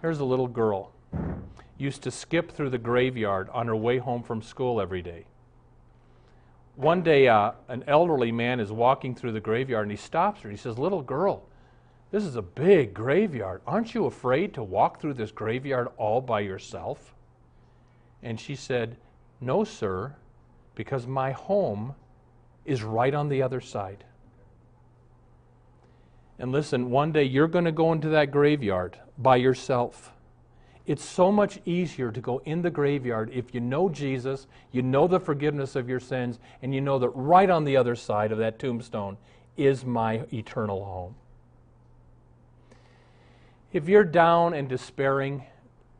Here's 0.01 0.19
a 0.19 0.25
little 0.25 0.47
girl 0.47 0.91
used 1.81 2.03
to 2.03 2.11
skip 2.11 2.51
through 2.51 2.69
the 2.69 2.77
graveyard 2.77 3.49
on 3.49 3.67
her 3.67 3.75
way 3.75 3.97
home 3.97 4.21
from 4.21 4.41
school 4.41 4.79
every 4.79 5.01
day. 5.01 5.25
One 6.75 7.01
day, 7.01 7.27
uh, 7.27 7.51
an 7.67 7.83
elderly 7.87 8.31
man 8.31 8.59
is 8.59 8.71
walking 8.71 9.15
through 9.15 9.33
the 9.33 9.39
graveyard 9.39 9.83
and 9.83 9.91
he 9.91 9.97
stops 9.97 10.41
her. 10.41 10.49
He 10.49 10.57
says, 10.57 10.77
Little 10.77 11.01
girl, 11.01 11.43
this 12.11 12.25
is 12.25 12.35
a 12.35 12.41
big 12.41 12.93
graveyard. 12.93 13.61
Aren't 13.65 13.93
you 13.93 14.05
afraid 14.05 14.53
to 14.55 14.63
walk 14.63 14.99
through 14.99 15.13
this 15.13 15.31
graveyard 15.31 15.87
all 15.97 16.19
by 16.19 16.41
yourself? 16.41 17.15
And 18.21 18.39
she 18.39 18.55
said, 18.55 18.97
No, 19.39 19.63
sir, 19.63 20.15
because 20.75 21.07
my 21.07 21.31
home 21.31 21.95
is 22.65 22.83
right 22.83 23.13
on 23.13 23.29
the 23.29 23.41
other 23.41 23.61
side. 23.61 24.03
And 26.37 26.51
listen, 26.51 26.89
one 26.89 27.11
day 27.11 27.23
you're 27.23 27.47
going 27.47 27.65
to 27.65 27.71
go 27.71 27.93
into 27.93 28.09
that 28.09 28.31
graveyard 28.31 28.97
by 29.17 29.37
yourself. 29.37 30.11
It's 30.87 31.05
so 31.05 31.31
much 31.31 31.59
easier 31.65 32.11
to 32.11 32.19
go 32.19 32.41
in 32.45 32.61
the 32.61 32.71
graveyard 32.71 33.29
if 33.31 33.53
you 33.53 33.61
know 33.61 33.87
Jesus, 33.87 34.47
you 34.71 34.81
know 34.81 35.07
the 35.07 35.19
forgiveness 35.19 35.75
of 35.75 35.87
your 35.87 35.99
sins, 35.99 36.39
and 36.61 36.73
you 36.73 36.81
know 36.81 36.99
that 36.99 37.09
right 37.09 37.49
on 37.49 37.63
the 37.63 37.77
other 37.77 37.95
side 37.95 38.31
of 38.31 38.39
that 38.39 38.59
tombstone 38.59 39.17
is 39.55 39.85
my 39.85 40.25
eternal 40.33 40.83
home. 40.83 41.15
If 43.73 43.87
you're 43.87 44.03
down 44.03 44.53
and 44.53 44.67
despairing, 44.67 45.45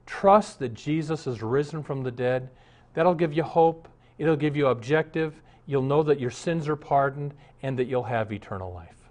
trust 0.05 0.59
that 0.59 0.73
Jesus 0.73 1.25
is 1.25 1.41
risen 1.41 1.83
from 1.83 2.03
the 2.03 2.11
dead. 2.11 2.49
That'll 2.93 3.15
give 3.15 3.33
you 3.33 3.43
hope. 3.43 3.87
It'll 4.17 4.35
give 4.35 4.57
you 4.57 4.67
objective. 4.67 5.41
You'll 5.65 5.81
know 5.81 6.03
that 6.03 6.19
your 6.19 6.31
sins 6.31 6.67
are 6.67 6.75
pardoned 6.75 7.33
and 7.63 7.79
that 7.79 7.85
you'll 7.85 8.03
have 8.03 8.33
eternal 8.33 8.73
life. 8.73 9.09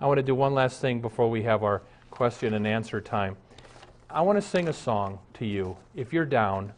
I 0.00 0.06
want 0.06 0.18
to 0.18 0.22
do 0.22 0.34
one 0.34 0.54
last 0.54 0.80
thing 0.80 1.00
before 1.00 1.28
we 1.28 1.42
have 1.42 1.64
our 1.64 1.82
question 2.10 2.54
and 2.54 2.66
answer 2.66 3.00
time. 3.00 3.36
I 4.08 4.20
want 4.20 4.36
to 4.36 4.42
sing 4.42 4.68
a 4.68 4.72
song 4.72 5.18
to 5.34 5.46
you 5.46 5.76
if 5.96 6.12
you're 6.12 6.24
down. 6.24 6.74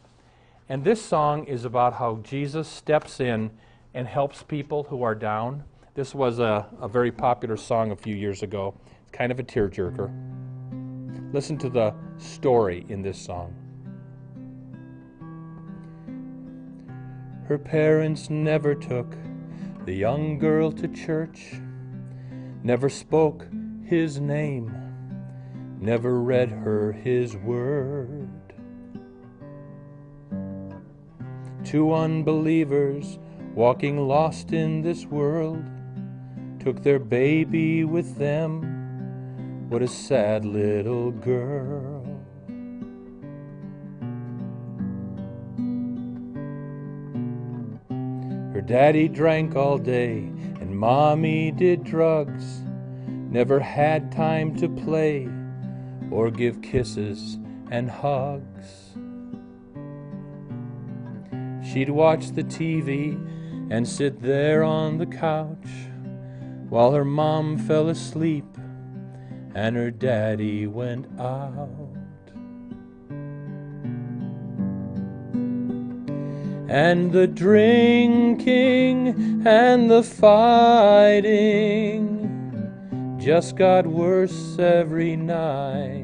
And 0.69 0.83
this 0.83 1.01
song 1.01 1.45
is 1.45 1.65
about 1.65 1.93
how 1.93 2.15
Jesus 2.23 2.67
steps 2.67 3.19
in 3.19 3.51
and 3.93 4.07
helps 4.07 4.41
people 4.41 4.83
who 4.83 5.03
are 5.03 5.15
down. 5.15 5.63
This 5.93 6.15
was 6.15 6.39
a, 6.39 6.65
a 6.81 6.87
very 6.87 7.11
popular 7.11 7.57
song 7.57 7.91
a 7.91 7.95
few 7.95 8.15
years 8.15 8.41
ago. 8.41 8.73
It's 9.03 9.11
kind 9.11 9.31
of 9.31 9.39
a 9.39 9.43
tearjerker. 9.43 10.44
Listen 11.35 11.57
to 11.57 11.69
the 11.69 11.93
story 12.17 12.85
in 12.87 13.01
this 13.01 13.17
song. 13.17 13.53
Her 17.49 17.57
parents 17.57 18.29
never 18.29 18.73
took 18.73 19.17
the 19.83 19.91
young 19.91 20.39
girl 20.39 20.71
to 20.71 20.87
church, 20.87 21.59
never 22.63 22.87
spoke 22.87 23.45
his 23.83 24.17
name, 24.17 24.73
never 25.81 26.21
read 26.21 26.51
her 26.51 26.93
his 26.93 27.35
word. 27.35 28.29
Two 31.65 31.93
unbelievers 31.93 33.19
walking 33.53 34.07
lost 34.07 34.53
in 34.53 34.81
this 34.83 35.05
world 35.05 35.61
took 36.61 36.81
their 36.81 36.99
baby 36.99 37.83
with 37.83 38.15
them 38.15 38.74
what 39.75 39.83
a 39.83 39.87
sad 39.89 40.45
little 40.45 41.11
girl. 41.11 42.01
Her 48.53 48.61
daddy 48.61 49.09
drank 49.09 49.57
all 49.57 49.77
day, 49.77 50.19
and 50.61 50.79
mommy 50.79 51.51
did 51.51 51.83
drugs. 51.83 52.61
Never 53.05 53.59
had 53.59 54.13
time 54.13 54.55
to 54.59 54.69
play 54.69 55.27
or 56.09 56.31
give 56.31 56.61
kisses 56.61 57.37
and 57.69 57.91
hugs. 57.91 58.93
She'd 61.69 61.89
watch 61.89 62.31
the 62.31 62.45
TV 62.45 63.15
and 63.69 63.85
sit 63.85 64.21
there 64.21 64.63
on 64.63 64.99
the 64.99 65.05
couch 65.05 65.67
while 66.69 66.93
her 66.93 67.03
mom 67.03 67.57
fell 67.57 67.89
asleep 67.89 68.45
and 69.55 69.75
her 69.77 69.89
daddy 69.89 70.67
went 70.67 71.07
out. 71.17 71.69
And 76.67 77.11
the 77.13 77.25
drinking 77.25 79.07
and 79.47 79.89
the 79.89 80.03
fighting 80.03 81.55
just 83.17 83.55
got 83.55 83.87
worse 83.87 84.59
every 84.59 85.15
night. 85.15 86.03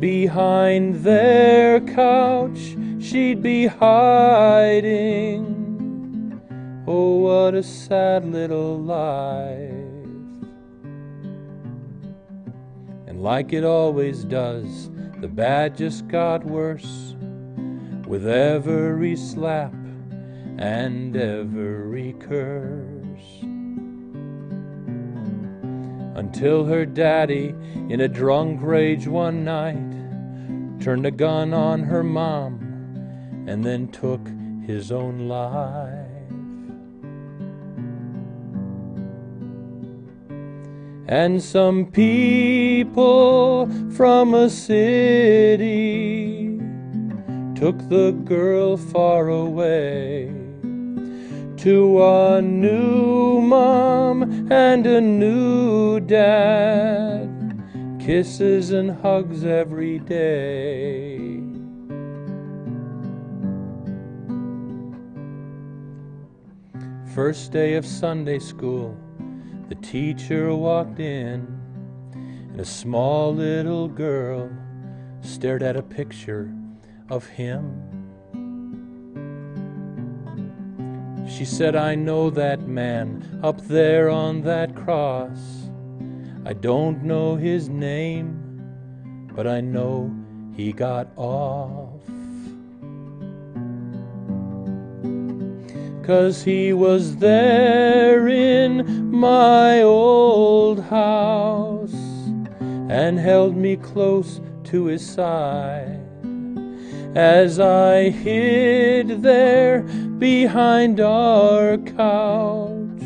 Behind 0.00 0.96
their 0.96 1.80
couch, 1.80 2.76
she'd 2.98 3.40
be 3.40 3.66
hiding. 3.66 5.46
Oh, 6.88 7.18
what 7.18 7.54
a 7.54 7.62
sad 7.62 8.24
little 8.24 8.80
life. 8.80 9.79
Like 13.20 13.52
it 13.52 13.64
always 13.64 14.24
does, 14.24 14.88
the 15.20 15.28
bad 15.28 15.76
just 15.76 16.08
got 16.08 16.42
worse 16.42 17.14
with 18.06 18.26
every 18.26 19.14
slap 19.14 19.74
and 20.56 21.14
every 21.14 22.14
curse. 22.14 23.42
Until 26.16 26.64
her 26.64 26.86
daddy, 26.86 27.54
in 27.90 28.00
a 28.00 28.08
drunk 28.08 28.60
rage 28.62 29.06
one 29.06 29.44
night, 29.44 30.80
turned 30.80 31.04
a 31.04 31.10
gun 31.10 31.52
on 31.52 31.82
her 31.82 32.02
mom 32.02 33.44
and 33.46 33.62
then 33.62 33.88
took 33.88 34.26
his 34.66 34.90
own 34.90 35.28
life. 35.28 36.09
And 41.10 41.42
some 41.42 41.86
people 41.86 43.68
from 43.90 44.32
a 44.32 44.48
city 44.48 45.66
took 47.56 47.76
the 47.88 48.12
girl 48.24 48.76
far 48.76 49.26
away 49.26 50.32
to 51.56 52.02
a 52.04 52.40
new 52.40 53.40
mom 53.40 54.22
and 54.52 54.86
a 54.86 55.00
new 55.00 55.98
dad, 55.98 57.28
kisses 57.98 58.70
and 58.70 58.92
hugs 59.02 59.44
every 59.44 59.98
day. 59.98 61.42
First 67.16 67.50
day 67.50 67.74
of 67.74 67.84
Sunday 67.84 68.38
school, 68.38 68.96
the 69.70 69.76
teacher 69.76 70.52
walked 70.52 70.98
in, 70.98 71.46
and 72.12 72.60
a 72.60 72.64
small 72.64 73.32
little 73.32 73.86
girl 73.86 74.50
stared 75.20 75.62
at 75.62 75.76
a 75.76 75.82
picture 75.82 76.52
of 77.08 77.24
him. 77.24 77.80
She 81.28 81.44
said, 81.44 81.76
I 81.76 81.94
know 81.94 82.30
that 82.30 82.66
man 82.66 83.40
up 83.44 83.60
there 83.68 84.10
on 84.10 84.42
that 84.42 84.74
cross. 84.74 85.38
I 86.44 86.52
don't 86.52 87.04
know 87.04 87.36
his 87.36 87.68
name, 87.68 89.30
but 89.36 89.46
I 89.46 89.60
know 89.60 90.12
he 90.56 90.72
got 90.72 91.12
off. 91.14 92.02
Cause 96.10 96.42
he 96.42 96.72
was 96.72 97.18
there 97.18 98.26
in 98.26 99.12
my 99.12 99.80
old 99.82 100.80
house 100.80 101.94
and 102.90 103.16
held 103.16 103.56
me 103.56 103.76
close 103.76 104.40
to 104.64 104.86
his 104.86 105.08
side 105.08 106.00
as 107.14 107.60
I 107.60 108.10
hid 108.10 109.22
there 109.22 109.82
behind 110.18 110.98
our 110.98 111.78
couch 111.78 113.04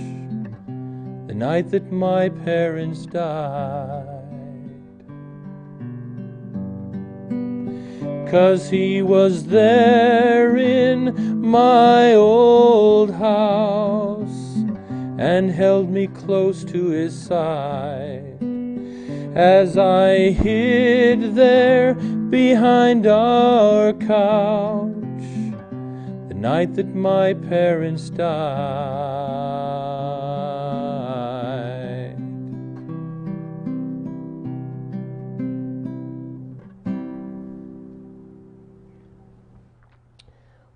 the 1.27 1.35
night 1.35 1.71
that 1.73 1.93
my 1.93 2.31
parents 2.31 3.05
died. 3.05 4.13
Cause 8.35 8.69
he 8.69 9.00
was 9.00 9.47
there 9.47 10.57
in 10.57 11.41
my 11.41 12.14
old 12.14 13.12
house 13.12 14.57
and 15.19 15.53
held 15.53 15.88
me 15.88 16.09
close 16.09 16.64
to 16.64 16.88
his 16.88 17.17
side 17.17 18.37
as 19.37 19.79
I 19.79 20.31
hid 20.31 21.37
there 21.37 21.95
behind 21.95 23.07
our 23.07 23.93
couch 23.93 24.91
the 26.26 26.35
night 26.35 26.75
that 26.75 26.93
my 26.93 27.35
parents 27.35 28.11
died. 28.11 29.44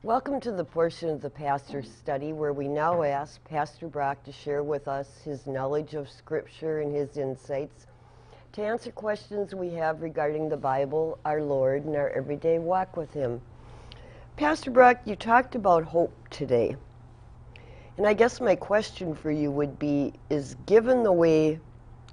Welcome 0.09 0.41
to 0.41 0.53
the 0.53 0.65
portion 0.65 1.11
of 1.11 1.21
the 1.21 1.29
pastor's 1.29 1.93
study 1.93 2.33
where 2.33 2.55
we 2.55 2.67
now 2.67 3.03
ask 3.03 3.45
Pastor 3.45 3.89
Brock 3.89 4.25
to 4.25 4.33
share 4.33 4.63
with 4.63 4.89
us 4.89 5.21
his 5.23 5.47
knowledge 5.47 5.93
of 5.93 6.09
Scripture 6.09 6.81
and 6.81 6.97
his 6.97 7.19
insights 7.19 7.87
to 8.53 8.63
answer 8.63 8.91
questions 8.91 9.55
we 9.55 9.69
have 9.75 10.01
regarding 10.01 10.49
the 10.49 10.57
Bible, 10.57 11.19
our 11.27 11.43
Lord, 11.43 11.85
and 11.85 11.95
our 11.95 12.09
everyday 12.09 12.59
walk 12.59 12.97
with 12.97 13.13
Him. 13.13 13.43
Pastor 14.37 14.71
Brock, 14.71 14.99
you 15.05 15.15
talked 15.15 15.55
about 15.55 15.85
hope 15.85 16.15
today. 16.31 16.75
And 17.99 18.07
I 18.07 18.15
guess 18.15 18.41
my 18.41 18.57
question 18.57 19.15
for 19.15 19.31
you 19.31 19.51
would 19.51 19.79
be 19.79 20.15
is 20.31 20.57
given 20.65 21.03
the 21.03 21.13
way 21.13 21.61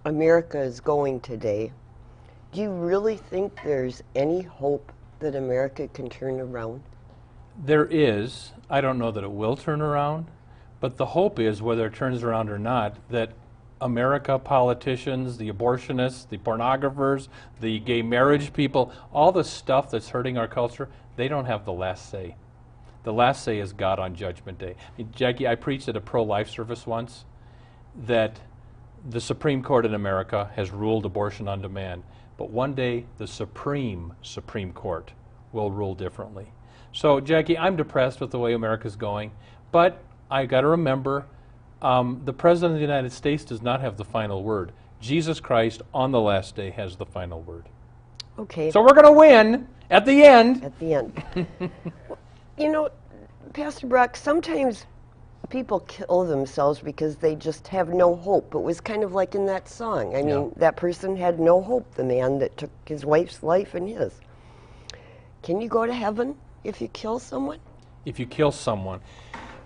America 0.04 0.60
is 0.60 0.82
going 0.82 1.22
today, 1.22 1.72
do 2.52 2.60
you 2.60 2.72
really 2.72 3.16
think 3.16 3.58
there's 3.64 4.04
any 4.16 4.42
hope 4.42 4.92
that 5.20 5.34
America 5.34 5.88
can 5.88 6.10
turn 6.10 6.42
around? 6.42 6.82
There 7.58 7.88
is. 7.90 8.52
I 8.70 8.82
don't 8.82 8.98
know 8.98 9.12
that 9.12 9.24
it 9.24 9.32
will 9.32 9.56
turn 9.56 9.82
around, 9.82 10.28
but 10.80 10.98
the 10.98 11.06
hope 11.08 11.40
is, 11.40 11.62
whether 11.62 11.88
it 11.88 11.96
turns 11.96 12.24
around 12.24 12.50
or 12.50 12.60
not, 12.60 12.98
that 13.10 13.32
America 13.80 14.40
politicians, 14.40 15.38
the 15.38 15.52
abortionists, 15.52 16.28
the 16.28 16.38
pornographers, 16.38 17.28
the 17.62 17.80
gay 17.80 18.02
marriage 18.02 18.54
people, 18.54 18.92
all 19.14 19.32
the 19.32 19.44
stuff 19.44 19.92
that's 19.92 20.10
hurting 20.10 20.38
our 20.38 20.48
culture, 20.48 20.90
they 21.16 21.28
don't 21.28 21.46
have 21.46 21.66
the 21.66 21.74
last 21.74 22.10
say. 22.10 22.36
The 23.04 23.14
last 23.14 23.44
say 23.44 23.60
is 23.60 23.72
God 23.72 24.00
on 24.00 24.16
Judgment 24.16 24.58
Day. 24.58 24.76
Jackie, 25.14 25.48
I 25.48 25.56
preached 25.56 25.88
at 25.88 25.96
a 25.96 26.02
pro 26.02 26.24
life 26.24 26.50
service 26.50 26.88
once 26.88 27.26
that 28.06 28.40
the 29.08 29.22
Supreme 29.22 29.62
Court 29.62 29.86
in 29.86 29.94
America 29.94 30.50
has 30.56 30.72
ruled 30.72 31.06
abortion 31.06 31.48
on 31.48 31.62
demand, 31.62 32.04
but 32.38 32.50
one 32.50 32.74
day 32.74 33.06
the 33.18 33.28
Supreme 33.28 34.14
Supreme 34.24 34.74
Court 34.74 35.14
will 35.52 35.70
rule 35.70 35.94
differently. 35.94 36.52
So, 36.96 37.20
Jackie, 37.20 37.58
I'm 37.58 37.76
depressed 37.76 38.22
with 38.22 38.32
the 38.32 38.40
way 38.40 38.54
America's 38.54 38.96
going, 38.96 39.32
but 39.74 40.02
I 40.32 40.46
got 40.46 40.62
to 40.62 40.68
remember 40.68 41.26
um, 41.82 42.22
the 42.24 42.32
President 42.32 42.72
of 42.72 42.78
the 42.78 42.86
United 42.88 43.12
States 43.12 43.44
does 43.44 43.62
not 43.62 43.82
have 43.82 43.98
the 43.98 44.06
final 44.06 44.44
word. 44.44 44.72
Jesus 45.02 45.42
Christ 45.42 45.82
on 45.94 46.12
the 46.12 46.22
last 46.22 46.56
day 46.56 46.70
has 46.70 46.96
the 46.96 47.06
final 47.06 47.42
word. 47.42 47.66
Okay. 48.40 48.72
So 48.72 48.82
we're 48.82 48.94
going 48.94 49.06
to 49.08 49.12
win 49.12 49.68
at 49.90 50.06
the 50.06 50.24
end. 50.24 50.64
at 50.64 50.80
the 50.80 50.94
end. 50.94 51.22
you 52.58 52.72
know, 52.72 52.90
Pastor 53.52 53.88
Brock, 53.88 54.16
sometimes 54.16 54.86
people 55.50 55.82
kill 55.82 56.24
themselves 56.24 56.80
because 56.80 57.18
they 57.18 57.36
just 57.36 57.68
have 57.68 57.90
no 57.90 58.16
hope. 58.16 58.56
It 58.56 58.60
was 58.60 58.80
kind 58.80 59.04
of 59.04 59.12
like 59.14 59.36
in 59.36 59.46
that 59.48 59.68
song. 59.68 60.16
I 60.16 60.22
mean, 60.22 60.46
Yeah. 60.46 60.50
that 60.56 60.78
person 60.78 61.18
had 61.18 61.42
no 61.42 61.62
hope, 61.62 61.94
the 61.96 62.06
man 62.06 62.40
that 62.40 62.56
took 62.56 62.72
his 62.86 63.06
wife's 63.06 63.44
life 63.44 63.76
and 63.76 63.90
his. 63.90 64.14
Can 65.44 65.60
you 65.60 65.68
go 65.68 65.86
to 65.86 65.94
heaven 65.94 66.38
if 66.66 66.82
you 66.82 66.88
kill 66.90 67.20
someone? 67.20 67.60
if 68.06 68.20
you 68.20 68.26
kill 68.26 68.52
someone. 68.52 69.02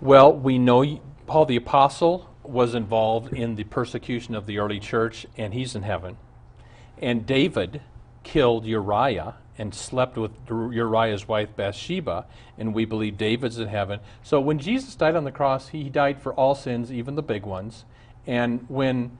Well, 0.01 0.33
we 0.33 0.57
know 0.57 0.99
Paul 1.27 1.45
the 1.45 1.57
Apostle 1.57 2.29
was 2.43 2.73
involved 2.73 3.33
in 3.33 3.55
the 3.55 3.65
persecution 3.65 4.33
of 4.33 4.45
the 4.45 4.57
early 4.57 4.79
church, 4.79 5.27
and 5.37 5.53
he's 5.53 5.75
in 5.75 5.83
heaven. 5.83 6.17
And 6.97 7.25
David 7.25 7.81
killed 8.23 8.65
Uriah 8.65 9.35
and 9.57 9.75
slept 9.75 10.17
with 10.17 10.31
Uriah's 10.49 11.27
wife 11.27 11.49
Bathsheba, 11.55 12.25
and 12.57 12.73
we 12.73 12.85
believe 12.85 13.17
David's 13.17 13.59
in 13.59 13.67
heaven. 13.67 13.99
So 14.23 14.39
when 14.39 14.57
Jesus 14.57 14.95
died 14.95 15.15
on 15.15 15.25
the 15.25 15.31
cross, 15.31 15.67
he 15.69 15.89
died 15.89 16.21
for 16.21 16.33
all 16.33 16.55
sins, 16.55 16.91
even 16.91 17.15
the 17.15 17.21
big 17.21 17.45
ones. 17.45 17.83
And 18.25 18.65
when 18.69 19.17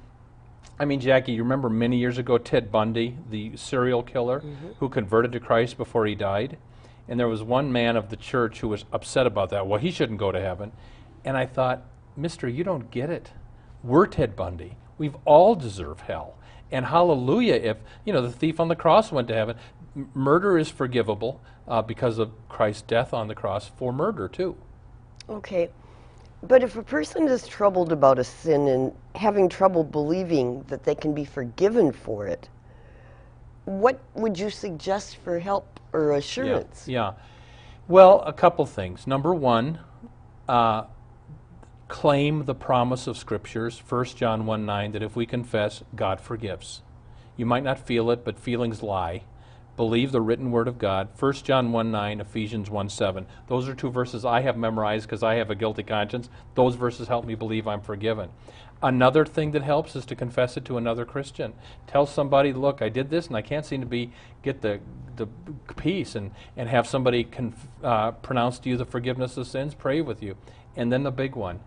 I 0.82 0.86
mean, 0.86 1.02
Jackie, 1.02 1.34
you 1.34 1.44
remember 1.44 1.70
many 1.70 1.98
years 1.98 2.18
ago 2.18 2.38
Ted 2.38 2.72
Bundy, 2.72 3.18
the 3.30 3.58
serial 3.58 4.02
killer 4.02 4.40
mm-hmm. 4.40 4.70
who 4.80 4.88
converted 4.88 5.34
to 5.34 5.40
Christ 5.42 5.78
before 5.78 6.06
he 6.06 6.16
died? 6.16 6.58
And 7.10 7.20
there 7.20 7.28
was 7.28 7.44
one 7.44 7.74
man 7.74 7.98
of 7.98 8.10
the 8.10 8.16
church 8.16 8.62
who 8.62 8.70
was 8.70 8.86
upset 8.94 9.26
about 9.26 9.50
that. 9.50 9.68
Well, 9.68 9.80
he 9.80 9.92
shouldn't 9.92 10.20
go 10.20 10.32
to 10.32 10.40
heaven. 10.40 10.72
And 11.26 11.36
I 11.36 11.48
thought, 11.48 11.82
Mister, 12.16 12.48
you 12.48 12.64
don't 12.64 12.92
get 12.92 13.10
it. 13.10 13.32
We're 13.84 14.06
Ted 14.06 14.36
Bundy. 14.36 14.78
We've 14.98 15.18
all 15.26 15.56
deserved 15.56 16.02
hell. 16.02 16.36
And 16.72 16.86
hallelujah, 16.86 17.56
if, 17.56 17.78
you 18.06 18.14
know, 18.14 18.22
the 18.22 18.32
thief 18.32 18.60
on 18.60 18.68
the 18.68 18.76
cross 18.76 19.12
went 19.12 19.28
to 19.30 19.34
heaven. 19.34 19.58
M- 19.96 20.12
murder 20.14 20.58
is 20.58 20.70
forgivable 20.70 21.42
uh, 21.68 21.82
because 21.82 22.20
of 22.20 22.32
Christ's 22.48 22.84
death 22.84 23.14
on 23.14 23.28
the 23.28 23.36
cross 23.36 23.72
for 23.76 23.92
murder, 23.92 24.28
too. 24.28 24.56
Okay. 25.28 25.70
But 26.44 26.64
if 26.64 26.78
a 26.78 26.84
person 26.84 27.28
is 27.28 27.48
troubled 27.48 27.92
about 27.92 28.20
a 28.20 28.24
sin 28.24 28.68
and 28.68 28.94
having 29.16 29.50
trouble 29.50 29.84
believing 29.84 30.64
that 30.68 30.84
they 30.84 30.96
can 30.96 31.14
be 31.14 31.26
forgiven 31.26 31.92
for 31.92 32.28
it, 32.28 32.48
what 33.70 34.00
would 34.16 34.40
you 34.40 34.50
suggest 34.50 35.18
for 35.18 35.40
help 35.40 35.80
or 35.94 36.14
assurance? 36.14 36.88
Yeah. 36.88 37.14
Well, 37.88 38.22
a 38.22 38.34
couple 38.34 38.66
things. 38.66 39.06
Number 39.06 39.34
one, 39.34 39.80
uh, 40.48 40.86
claim 41.88 42.46
the 42.46 42.56
promise 42.56 43.06
of 43.06 43.18
Scriptures, 43.18 43.82
1 43.88 44.06
John 44.06 44.46
1 44.46 44.66
9, 44.66 44.92
that 44.94 45.04
if 45.04 45.16
we 45.16 45.26
confess, 45.26 45.84
God 45.96 46.20
forgives. 46.20 46.82
You 47.38 47.46
might 47.46 47.64
not 47.64 47.80
feel 47.80 48.10
it, 48.10 48.26
but 48.26 48.40
feelings 48.40 48.82
lie. 48.82 49.24
Believe 49.78 50.12
the 50.12 50.20
written 50.20 50.52
word 50.52 50.68
of 50.68 50.78
God. 50.78 51.08
1 51.18 51.34
John 51.36 51.72
1 51.72 51.92
9, 51.92 52.22
Ephesians 52.22 52.70
1 52.70 52.90
7. 52.90 53.26
Those 53.48 53.70
are 53.70 53.76
two 53.76 53.90
verses 53.90 54.26
I 54.26 54.42
have 54.42 54.58
memorized 54.58 55.06
because 55.06 55.24
I 55.24 55.36
have 55.36 55.50
a 55.50 55.56
guilty 55.56 55.84
conscience. 55.84 56.30
Those 56.56 56.76
verses 56.76 57.08
help 57.08 57.24
me 57.24 57.36
believe 57.36 57.68
I'm 57.68 57.82
forgiven. 57.82 58.30
Another 58.82 59.26
thing 59.26 59.52
that 59.52 59.64
helps 59.64 59.96
is 59.96 60.06
to 60.06 60.16
confess 60.16 60.56
it 60.56 60.64
to 60.66 60.78
another 60.78 61.06
Christian. 61.06 61.54
Tell 61.86 62.06
somebody, 62.06 62.54
look, 62.54 62.82
I 62.82 62.88
did 62.88 63.10
this 63.10 63.28
and 63.28 63.36
I 63.36 63.42
can't 63.42 63.66
seem 63.66 63.82
to 63.82 63.88
be 63.88 64.12
get 64.42 64.62
the, 64.62 64.80
the 65.18 65.28
peace 65.76 66.16
and, 66.16 66.32
and 66.56 66.70
have 66.70 66.88
somebody 66.88 67.26
conf, 67.26 67.68
uh, 67.84 68.12
pronounce 68.12 68.58
to 68.60 68.70
you 68.70 68.78
the 68.78 68.86
forgiveness 68.86 69.36
of 69.36 69.48
sins, 69.48 69.74
pray 69.74 70.00
with 70.00 70.24
you. 70.24 70.38
And 70.78 70.94
then 70.94 71.04
the 71.04 71.12
big 71.12 71.36
one, 71.36 71.60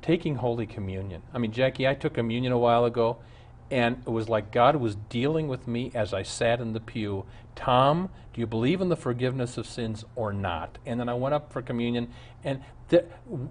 taking 0.00 0.36
Holy 0.36 0.66
Communion. 0.66 1.22
I 1.32 1.38
mean, 1.38 1.50
Jackie, 1.50 1.88
I 1.88 1.94
took 1.94 2.14
communion 2.14 2.52
a 2.52 2.58
while 2.58 2.84
ago 2.84 3.18
and 3.70 4.02
it 4.06 4.10
was 4.10 4.28
like 4.28 4.52
God 4.52 4.76
was 4.76 4.96
dealing 5.08 5.48
with 5.48 5.66
me 5.66 5.90
as 5.94 6.12
I 6.14 6.22
sat 6.22 6.60
in 6.60 6.72
the 6.72 6.80
pew. 6.80 7.24
Tom, 7.56 8.10
do 8.32 8.40
you 8.40 8.46
believe 8.46 8.80
in 8.80 8.88
the 8.88 8.96
forgiveness 8.96 9.56
of 9.56 9.66
sins 9.66 10.04
or 10.16 10.32
not? 10.32 10.78
And 10.84 10.98
then 10.98 11.08
I 11.08 11.14
went 11.14 11.34
up 11.34 11.52
for 11.52 11.62
communion, 11.62 12.08
and 12.42 12.60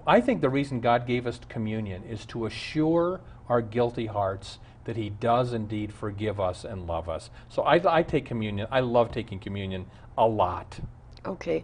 I 0.05 0.21
think 0.21 0.41
the 0.41 0.49
reason 0.49 0.79
God 0.79 1.07
gave 1.07 1.25
us 1.25 1.39
communion 1.49 2.03
is 2.03 2.25
to 2.27 2.45
assure 2.45 3.21
our 3.49 3.61
guilty 3.61 4.05
hearts 4.05 4.59
that 4.85 4.97
He 4.97 5.09
does 5.09 5.53
indeed 5.53 5.93
forgive 5.93 6.39
us 6.39 6.65
and 6.65 6.85
love 6.87 7.09
us. 7.09 7.29
So 7.49 7.63
I, 7.63 7.97
I 7.99 8.03
take 8.03 8.25
communion. 8.25 8.67
I 8.71 8.81
love 8.81 9.11
taking 9.11 9.39
communion 9.39 9.85
a 10.17 10.27
lot. 10.27 10.79
Okay. 11.25 11.63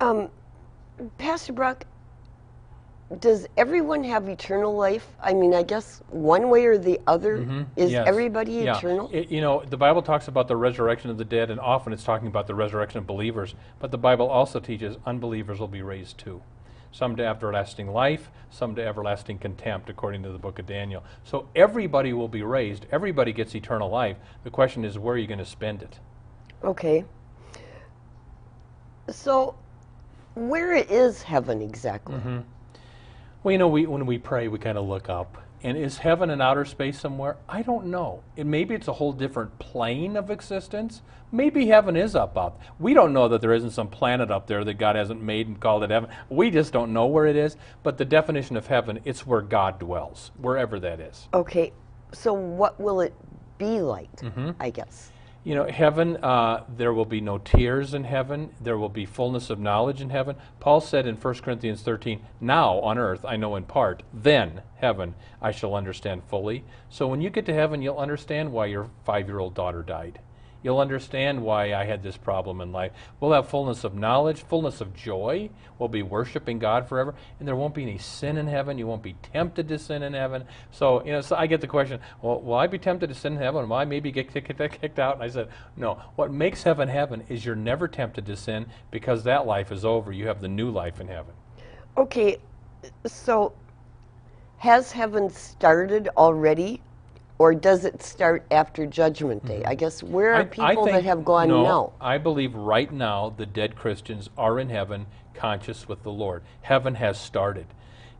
Um, 0.00 0.28
Pastor 1.18 1.52
Brock, 1.52 1.84
does 3.20 3.46
everyone 3.56 4.04
have 4.04 4.28
eternal 4.28 4.74
life? 4.74 5.06
I 5.22 5.32
mean, 5.34 5.54
I 5.54 5.62
guess 5.62 6.02
one 6.10 6.48
way 6.50 6.66
or 6.66 6.78
the 6.78 7.00
other. 7.06 7.36
Is 7.36 7.40
Mm-hmm. 7.44 7.62
Yes. 7.76 8.06
everybody 8.06 8.52
Yeah. 8.52 8.76
eternal? 8.78 9.10
It- 9.12 9.30
you 9.30 9.40
know, 9.40 9.62
the 9.68 9.76
Bible 9.76 10.02
talks 10.02 10.28
about 10.28 10.48
the 10.48 10.56
resurrection 10.56 11.10
of 11.10 11.18
the 11.18 11.24
dead, 11.24 11.50
and 11.50 11.60
often 11.60 11.92
it's 11.92 12.04
talking 12.04 12.28
about 12.28 12.46
the 12.46 12.54
resurrection 12.54 12.98
of 12.98 13.06
believers. 13.06 13.54
But 13.78 13.90
the 13.90 13.98
Bible 13.98 14.28
also 14.28 14.60
teaches 14.60 14.96
unbelievers 15.06 15.60
will 15.60 15.68
be 15.68 15.82
raised 15.82 16.18
too. 16.18 16.42
Some 16.92 17.16
to 17.16 17.26
everlasting 17.26 17.88
life, 17.92 18.30
some 18.50 18.74
to 18.76 18.86
everlasting 18.86 19.38
contempt, 19.38 19.90
according 19.90 20.22
to 20.22 20.30
the 20.30 20.38
book 20.38 20.58
of 20.60 20.66
Daniel. 20.66 21.02
So 21.24 21.48
everybody 21.56 22.12
will 22.12 22.28
be 22.28 22.42
raised. 22.42 22.86
Everybody 22.92 23.32
gets 23.32 23.54
eternal 23.54 23.90
life. 23.90 24.16
The 24.44 24.50
question 24.50 24.84
is, 24.84 24.98
where 24.98 25.16
are 25.16 25.18
you 25.18 25.26
going 25.26 25.38
to 25.40 25.44
spend 25.44 25.82
it? 25.82 25.98
Okay. 26.62 27.04
So, 29.10 29.54
where 30.34 30.72
is 30.74 31.22
heaven 31.22 31.60
exactly? 31.60 32.14
Mm-hmm. 32.16 32.38
Well, 33.44 33.52
you 33.52 33.58
know, 33.58 33.68
we, 33.68 33.84
when 33.84 34.06
we 34.06 34.16
pray, 34.16 34.48
we 34.48 34.58
kind 34.58 34.78
of 34.78 34.86
look 34.86 35.10
up. 35.10 35.36
And 35.62 35.76
is 35.76 35.98
heaven 35.98 36.30
in 36.30 36.40
outer 36.40 36.64
space 36.64 36.98
somewhere? 36.98 37.36
I 37.46 37.60
don't 37.60 37.86
know. 37.86 38.22
It, 38.36 38.46
maybe 38.46 38.74
it's 38.74 38.88
a 38.88 38.92
whole 38.94 39.12
different 39.12 39.58
plane 39.58 40.16
of 40.16 40.30
existence. 40.30 41.02
Maybe 41.30 41.66
heaven 41.66 41.94
is 41.94 42.14
up 42.14 42.38
up. 42.38 42.58
We 42.78 42.94
don't 42.94 43.12
know 43.12 43.28
that 43.28 43.42
there 43.42 43.52
isn't 43.52 43.72
some 43.72 43.88
planet 43.88 44.30
up 44.30 44.46
there 44.46 44.64
that 44.64 44.74
God 44.74 44.96
hasn't 44.96 45.22
made 45.22 45.46
and 45.46 45.60
called 45.60 45.84
it 45.84 45.90
heaven. 45.90 46.08
We 46.30 46.50
just 46.50 46.72
don't 46.72 46.94
know 46.94 47.04
where 47.04 47.26
it 47.26 47.36
is. 47.36 47.58
But 47.82 47.98
the 47.98 48.06
definition 48.06 48.56
of 48.56 48.66
heaven, 48.66 49.00
it's 49.04 49.26
where 49.26 49.42
God 49.42 49.78
dwells, 49.78 50.30
wherever 50.38 50.80
that 50.80 51.00
is. 51.00 51.28
Okay. 51.34 51.74
So, 52.12 52.32
what 52.32 52.80
will 52.80 53.02
it 53.02 53.14
be 53.58 53.80
like? 53.80 54.14
Mm-hmm. 54.16 54.52
I 54.58 54.70
guess. 54.70 55.10
You 55.44 55.54
know, 55.54 55.66
heaven, 55.66 56.16
uh, 56.16 56.64
there 56.74 56.94
will 56.94 57.04
be 57.04 57.20
no 57.20 57.36
tears 57.36 57.92
in 57.92 58.04
heaven. 58.04 58.54
There 58.62 58.78
will 58.78 58.88
be 58.88 59.04
fullness 59.04 59.50
of 59.50 59.60
knowledge 59.60 60.00
in 60.00 60.08
heaven. 60.08 60.36
Paul 60.58 60.80
said 60.80 61.06
in 61.06 61.16
1 61.16 61.34
Corinthians 61.34 61.82
13, 61.82 62.24
Now 62.40 62.80
on 62.80 62.96
earth 62.96 63.26
I 63.26 63.36
know 63.36 63.54
in 63.54 63.64
part, 63.64 64.02
then 64.10 64.62
heaven 64.76 65.14
I 65.42 65.50
shall 65.50 65.74
understand 65.74 66.22
fully. 66.24 66.64
So 66.88 67.06
when 67.06 67.20
you 67.20 67.28
get 67.28 67.44
to 67.44 67.52
heaven, 67.52 67.82
you'll 67.82 67.98
understand 67.98 68.52
why 68.52 68.66
your 68.66 68.88
five 69.04 69.28
year 69.28 69.38
old 69.38 69.54
daughter 69.54 69.82
died. 69.82 70.18
You'll 70.64 70.80
understand 70.80 71.42
why 71.42 71.74
I 71.74 71.84
had 71.84 72.02
this 72.02 72.16
problem 72.16 72.62
in 72.62 72.72
life. 72.72 72.92
We'll 73.20 73.32
have 73.32 73.50
fullness 73.50 73.84
of 73.84 73.94
knowledge, 73.94 74.42
fullness 74.44 74.80
of 74.80 74.96
joy. 74.96 75.50
We'll 75.78 75.90
be 75.90 76.02
worshiping 76.02 76.58
God 76.58 76.88
forever, 76.88 77.14
and 77.38 77.46
there 77.46 77.54
won't 77.54 77.74
be 77.74 77.82
any 77.82 77.98
sin 77.98 78.38
in 78.38 78.46
heaven. 78.46 78.78
You 78.78 78.86
won't 78.86 79.02
be 79.02 79.14
tempted 79.34 79.68
to 79.68 79.78
sin 79.78 80.02
in 80.02 80.14
heaven. 80.14 80.44
So, 80.70 81.04
you 81.04 81.12
know, 81.12 81.20
so 81.20 81.36
I 81.36 81.46
get 81.46 81.60
the 81.60 81.66
question, 81.66 82.00
well, 82.22 82.40
will 82.40 82.54
I 82.54 82.66
be 82.66 82.78
tempted 82.78 83.08
to 83.08 83.14
sin 83.14 83.34
in 83.34 83.38
heaven? 83.40 83.68
Will 83.68 83.76
I 83.76 83.84
maybe 83.84 84.10
get 84.10 84.32
kicked, 84.32 84.98
out? 84.98 85.14
And 85.16 85.22
I 85.22 85.28
said, 85.28 85.48
no. 85.76 86.00
What 86.16 86.32
makes 86.32 86.62
heaven 86.62 86.88
heaven 86.88 87.24
is 87.28 87.44
you're 87.44 87.54
never 87.54 87.86
tempted 87.86 88.24
to 88.24 88.34
sin 88.34 88.64
because 88.90 89.22
that 89.24 89.46
life 89.46 89.70
is 89.70 89.84
over. 89.84 90.12
You 90.12 90.28
have 90.28 90.40
the 90.40 90.48
new 90.48 90.70
life 90.70 90.98
in 90.98 91.08
heaven. 91.08 91.34
Okay. 91.98 92.38
So, 93.04 93.52
has 94.56 94.92
heaven 94.92 95.28
started 95.28 96.08
already? 96.16 96.80
Or 97.38 97.54
does 97.54 97.84
it 97.84 98.02
start 98.02 98.44
after 98.50 98.86
Judgment 98.86 99.44
Day? 99.44 99.62
I 99.64 99.74
guess 99.74 100.02
where 100.02 100.34
are 100.34 100.44
Mm-hmm. 100.44 100.60
I- 100.60 100.64
I 100.66 100.70
people 100.70 100.84
that 100.86 100.92
think- 100.92 101.06
have 101.06 101.24
gone 101.24 101.48
no, 101.48 101.62
now? 101.62 101.92
I 102.00 102.18
believe 102.18 102.54
right 102.54 102.90
now 102.92 103.34
the 103.36 103.46
dead 103.46 103.74
Christians 103.76 104.30
are 104.38 104.60
in 104.60 104.70
heaven, 104.70 105.06
conscious 105.34 105.88
with 105.88 106.02
the 106.04 106.12
Lord. 106.12 106.42
Heaven 106.62 106.94
has 106.94 107.18
started. 107.18 107.66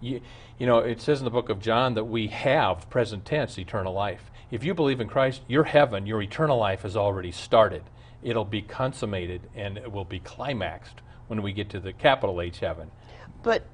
You, 0.01 0.21
you 0.59 0.67
know, 0.67 0.79
it 0.79 1.01
says 1.01 1.21
in 1.21 1.25
the 1.25 1.31
book 1.31 1.49
of 1.49 1.61
John 1.61 1.95
that 1.95 2.05
we 2.05 2.27
have, 2.29 2.91
present 2.91 3.25
tense, 3.25 3.59
eternal 3.59 3.93
life. 3.93 4.31
If 4.51 4.65
you 4.65 4.75
believe 4.75 5.01
in 5.01 5.09
Christ, 5.09 5.43
your 5.49 5.65
heaven, 5.65 6.07
your 6.07 6.21
eternal 6.21 6.59
life 6.59 6.83
has 6.83 6.97
already 6.97 7.31
started. 7.31 7.83
It'll 8.23 8.45
be 8.45 8.63
consummated 8.63 9.43
and 9.55 9.79
it 9.79 9.91
will 9.93 10.05
be 10.05 10.19
climaxed 10.19 11.03
when 11.29 11.41
we 11.43 11.53
get 11.53 11.71
to 11.71 11.81
the 11.81 11.93
capital 11.93 12.41
H 12.41 12.59
heaven. 12.61 12.91
But 13.43 13.65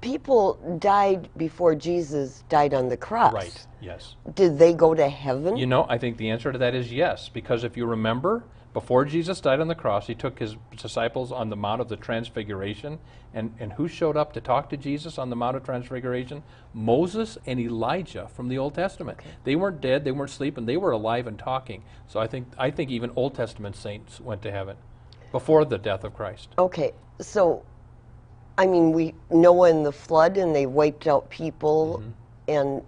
people 0.00 0.54
died 0.78 1.28
before 1.36 1.74
Jesus 1.74 2.44
died 2.48 2.74
on 2.74 2.88
the 2.88 2.96
cross. 2.96 3.32
Right, 3.32 3.66
yes. 3.80 4.16
Did 4.34 4.58
they 4.58 4.74
go 4.74 4.94
to 4.94 5.08
heaven? 5.08 5.56
You 5.56 5.66
know, 5.66 5.86
I 5.88 5.98
think 5.98 6.16
the 6.16 6.30
answer 6.30 6.52
to 6.52 6.58
that 6.58 6.74
is 6.74 6.92
yes, 6.92 7.28
because 7.28 7.64
if 7.64 7.76
you 7.76 7.86
remember, 7.86 8.44
before 8.74 9.04
Jesus 9.04 9.40
died 9.40 9.60
on 9.60 9.68
the 9.68 9.74
cross, 9.74 10.06
he 10.06 10.14
took 10.14 10.38
his 10.38 10.56
disciples 10.76 11.32
on 11.32 11.48
the 11.48 11.56
Mount 11.56 11.80
of 11.80 11.88
the 11.88 11.96
Transfiguration. 11.96 12.98
And, 13.34 13.54
and 13.58 13.72
who 13.72 13.88
showed 13.88 14.16
up 14.16 14.32
to 14.34 14.40
talk 14.40 14.70
to 14.70 14.76
Jesus 14.76 15.18
on 15.18 15.30
the 15.30 15.36
Mount 15.36 15.56
of 15.56 15.64
Transfiguration? 15.64 16.42
Moses 16.72 17.38
and 17.46 17.58
Elijah 17.58 18.28
from 18.28 18.48
the 18.48 18.58
Old 18.58 18.74
Testament. 18.74 19.18
They 19.44 19.56
weren't 19.56 19.80
dead, 19.80 20.04
they 20.04 20.12
weren't 20.12 20.30
sleeping, 20.30 20.66
they 20.66 20.76
were 20.76 20.92
alive 20.92 21.26
and 21.26 21.38
talking. 21.38 21.82
So 22.06 22.20
I 22.20 22.26
think, 22.26 22.48
I 22.58 22.70
think 22.70 22.90
even 22.90 23.10
Old 23.16 23.34
Testament 23.34 23.76
saints 23.76 24.20
went 24.20 24.42
to 24.42 24.50
heaven 24.50 24.76
before 25.32 25.64
the 25.64 25.78
death 25.78 26.04
of 26.04 26.14
Christ. 26.14 26.50
Okay, 26.58 26.92
so 27.20 27.64
I 28.58 28.66
mean, 28.66 28.92
we 28.92 29.14
Noah 29.30 29.70
and 29.70 29.86
the 29.86 29.92
flood, 29.92 30.36
and 30.36 30.54
they 30.54 30.66
wiped 30.66 31.06
out 31.06 31.30
people, 31.30 32.02
Mm-hmm. 32.02 32.82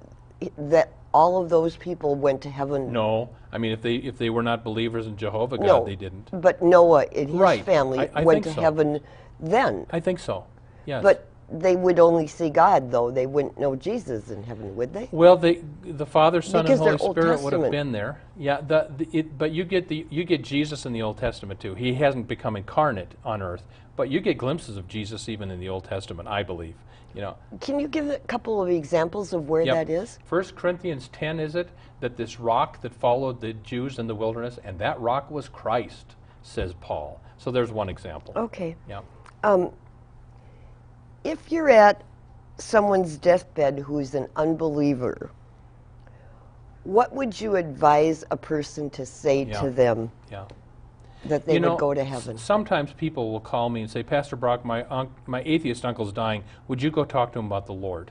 and 0.58 0.70
that 0.70 0.92
all 1.14 1.42
of 1.42 1.48
those 1.48 1.76
people 1.76 2.14
went 2.14 2.40
to 2.42 2.50
heaven. 2.50 2.92
No, 2.92 3.30
I 3.52 3.58
mean, 3.58 3.72
if 3.72 3.82
they, 3.82 3.96
if 3.96 4.16
they 4.18 4.30
were 4.30 4.42
not 4.42 4.64
believers 4.64 5.06
in 5.06 5.16
Jehovah 5.16 5.58
God, 5.58 5.66
No, 5.66 5.84
they 5.84 5.96
didn't. 5.96 6.28
But 6.40 6.62
Noah 6.62 7.06
and 7.14 7.28
his 7.30 7.38
Right, 7.38 7.64
family 7.64 7.98
I- 8.00 8.10
I 8.14 8.24
went 8.24 8.36
think 8.44 8.44
to 8.46 8.52
so. 8.54 8.60
heaven 8.60 9.00
then. 9.38 9.86
I 9.90 10.00
think 10.00 10.18
so, 10.18 10.44
yes. 10.86 11.02
But 11.02 11.26
they 11.52 11.74
would 11.74 11.98
only 11.98 12.28
see 12.28 12.48
God, 12.48 12.92
though. 12.92 13.10
They 13.10 13.26
wouldn't 13.26 13.58
know 13.58 13.74
Jesus 13.74 14.30
in 14.30 14.44
heaven, 14.44 14.76
would 14.76 14.92
they? 14.92 15.08
Well, 15.10 15.36
they, 15.36 15.62
the 15.82 16.06
Father, 16.06 16.42
Son, 16.42 16.62
Because 16.64 16.78
and 16.78 16.86
they're 16.86 16.96
Holy 16.96 17.08
Old 17.08 17.16
Spirit 17.16 17.40
would 17.42 17.52
have 17.52 17.62
Testament. 17.62 17.72
been 17.72 17.92
there. 17.92 18.20
Yeah, 18.36 18.60
the, 18.60 18.88
the, 18.96 19.08
it, 19.12 19.36
but 19.36 19.50
you 19.50 19.64
get 19.64 19.88
the 19.88 20.06
you 20.10 20.22
get 20.24 20.42
Jesus 20.44 20.86
in 20.86 20.92
the 20.92 21.02
Old 21.02 21.18
Testament 21.18 21.58
too. 21.60 21.74
He 21.74 21.94
hasn't 21.94 22.28
become 22.28 22.54
incarnate 22.56 23.14
on 23.24 23.42
earth, 23.42 23.64
but 24.00 24.08
you 24.08 24.18
get 24.18 24.38
glimpses 24.38 24.78
of 24.78 24.88
Jesus 24.88 25.28
even 25.28 25.50
in 25.50 25.60
the 25.60 25.68
Old 25.68 25.84
Testament. 25.84 26.26
I 26.26 26.42
believe. 26.42 26.74
You 27.14 27.20
know. 27.20 27.36
Can 27.60 27.78
you 27.78 27.86
give 27.86 28.08
a 28.08 28.18
couple 28.20 28.62
of 28.62 28.70
examples 28.70 29.34
of 29.34 29.50
where 29.50 29.60
Yep. 29.60 29.74
that 29.74 29.90
is? 29.92 30.18
First 30.24 30.56
Corinthians 30.56 31.08
10 31.08 31.38
is 31.38 31.54
it 31.54 31.68
that 32.00 32.16
this 32.16 32.40
rock 32.40 32.80
that 32.80 32.94
followed 32.94 33.42
the 33.42 33.52
Jews 33.52 33.98
in 33.98 34.06
the 34.06 34.14
wilderness, 34.14 34.58
and 34.64 34.78
that 34.78 34.98
rock 34.98 35.30
was 35.30 35.50
Christ, 35.50 36.14
says 36.40 36.72
Paul. 36.80 37.20
So 37.36 37.50
there's 37.50 37.70
one 37.72 37.90
example. 37.90 38.32
Okay. 38.36 38.74
Yeah. 38.88 39.02
Um, 39.44 39.70
if 41.22 41.52
you're 41.52 41.68
at 41.68 42.02
someone's 42.56 43.18
deathbed 43.18 43.80
who's 43.80 44.14
an 44.14 44.28
unbeliever, 44.36 45.30
what 46.84 47.12
would 47.12 47.38
you 47.38 47.56
advise 47.56 48.24
a 48.30 48.36
person 48.38 48.88
to 48.90 49.04
say 49.04 49.42
Yeah. 49.44 49.60
to 49.60 49.68
them 49.68 50.10
Yeah. 50.30 50.46
That 51.24 51.46
they 51.46 51.54
you 51.54 51.60
know, 51.60 51.70
would 51.70 51.80
go 51.80 51.94
to 51.94 52.04
heaven? 52.04 52.38
Sometimes 52.38 52.92
people 52.92 53.30
will 53.30 53.40
call 53.40 53.68
me 53.68 53.82
and 53.82 53.90
say, 53.90 54.02
Pastor 54.02 54.36
Brock, 54.36 54.64
my 54.64 54.84
unc- 54.84 55.28
my 55.28 55.42
atheist 55.44 55.84
uncle's 55.84 56.12
dying. 56.12 56.44
Would 56.68 56.82
you 56.82 56.90
go 56.90 57.04
talk 57.04 57.32
to 57.32 57.38
him 57.38 57.46
about 57.46 57.66
the 57.66 57.72
Lord? 57.72 58.10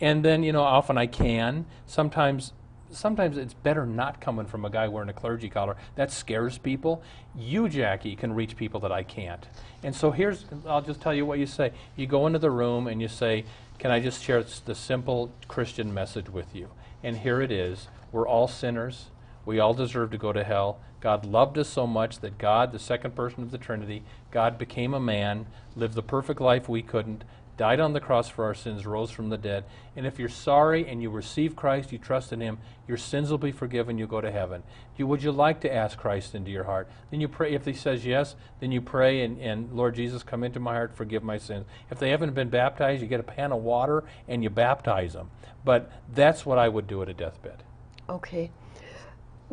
And 0.00 0.24
then, 0.24 0.42
you 0.42 0.52
know, 0.52 0.62
often 0.62 0.96
I 0.96 1.06
can. 1.06 1.66
Sometimes 1.86 2.52
sometimes 2.92 3.36
it's 3.36 3.54
better 3.54 3.86
not 3.86 4.20
coming 4.20 4.46
from 4.46 4.64
a 4.64 4.70
guy 4.70 4.88
wearing 4.88 5.08
a 5.08 5.12
clergy 5.12 5.48
collar. 5.48 5.76
That 5.94 6.10
scares 6.10 6.58
people. 6.58 7.02
You, 7.36 7.68
Jackie, 7.68 8.16
can 8.16 8.32
reach 8.32 8.56
people 8.56 8.80
that 8.80 8.92
I 8.92 9.02
can't. 9.02 9.46
And 9.82 9.94
so 9.94 10.10
here's, 10.10 10.44
I'll 10.66 10.82
just 10.82 11.00
tell 11.00 11.14
you 11.14 11.24
what 11.24 11.38
you 11.38 11.46
say. 11.46 11.72
You 11.96 12.06
go 12.06 12.26
into 12.26 12.38
the 12.38 12.50
room 12.50 12.86
and 12.86 13.00
you 13.00 13.08
say, 13.08 13.44
Can 13.78 13.90
I 13.90 14.00
just 14.00 14.22
share 14.22 14.42
the 14.42 14.74
simple 14.74 15.32
Christian 15.48 15.94
message 15.94 16.28
with 16.28 16.54
you? 16.54 16.70
And 17.02 17.18
here 17.18 17.40
it 17.40 17.50
is. 17.50 17.88
We're 18.12 18.28
all 18.28 18.48
sinners. 18.48 19.06
We 19.46 19.58
all 19.58 19.72
deserve 19.72 20.10
to 20.10 20.18
go 20.18 20.32
to 20.32 20.44
hell. 20.44 20.80
God 21.00 21.24
loved 21.24 21.56
us 21.58 21.68
so 21.68 21.86
much 21.86 22.20
that 22.20 22.38
God, 22.38 22.72
the 22.72 22.78
second 22.78 23.14
person 23.14 23.42
of 23.42 23.50
the 23.50 23.58
Trinity, 23.58 24.02
God 24.30 24.58
became 24.58 24.94
a 24.94 25.00
man, 25.00 25.46
lived 25.74 25.94
the 25.94 26.02
perfect 26.02 26.40
life 26.40 26.68
we 26.68 26.82
couldn't, 26.82 27.24
died 27.60 27.78
on 27.78 27.92
the 27.92 28.00
cross 28.00 28.26
for 28.26 28.46
our 28.46 28.54
sins, 28.54 28.86
rose 28.86 29.10
from 29.10 29.28
the 29.28 29.36
dead. 29.36 29.64
And 29.94 30.06
if 30.06 30.18
you're 30.18 30.30
sorry 30.30 30.88
and 30.88 31.02
you 31.02 31.10
receive 31.10 31.54
Christ, 31.54 31.92
you 31.92 31.98
trust 31.98 32.32
in 32.32 32.40
Him, 32.40 32.56
your 32.88 32.96
sins 32.96 33.30
will 33.30 33.36
be 33.36 33.52
forgiven, 33.52 33.98
you 33.98 34.06
go 34.06 34.22
to 34.22 34.30
heaven. 34.30 34.62
You, 34.96 35.06
would 35.06 35.22
you 35.22 35.30
like 35.30 35.60
to 35.60 35.72
ask 35.72 35.98
Christ 35.98 36.34
into 36.34 36.50
your 36.50 36.64
heart? 36.64 36.88
Then 37.10 37.20
you 37.20 37.28
pray. 37.28 37.54
If 37.54 37.66
He 37.66 37.74
says 37.74 38.06
yes, 38.06 38.34
then 38.60 38.72
you 38.72 38.80
pray 38.80 39.22
and, 39.22 39.38
and 39.38 39.72
Lord 39.72 39.94
Jesus, 39.94 40.22
come 40.22 40.42
into 40.42 40.58
my 40.58 40.72
heart, 40.72 40.96
forgive 40.96 41.22
my 41.22 41.36
sins. 41.36 41.66
If 41.90 41.98
they 41.98 42.08
haven't 42.08 42.32
been 42.34 42.48
baptized, 42.48 43.02
you 43.02 43.08
get 43.08 43.20
a 43.20 43.24
pan 43.24 43.52
of 43.52 43.62
water 43.62 44.04
and 44.26 44.42
you 44.42 44.48
baptize 44.48 45.12
them. 45.12 45.30
But 45.62 45.92
that's 46.14 46.46
what 46.46 46.56
I 46.56 46.68
would 46.68 46.86
do 46.86 47.02
at 47.02 47.10
a 47.10 47.14
deathbed. 47.14 47.62
Okay. 48.08 48.50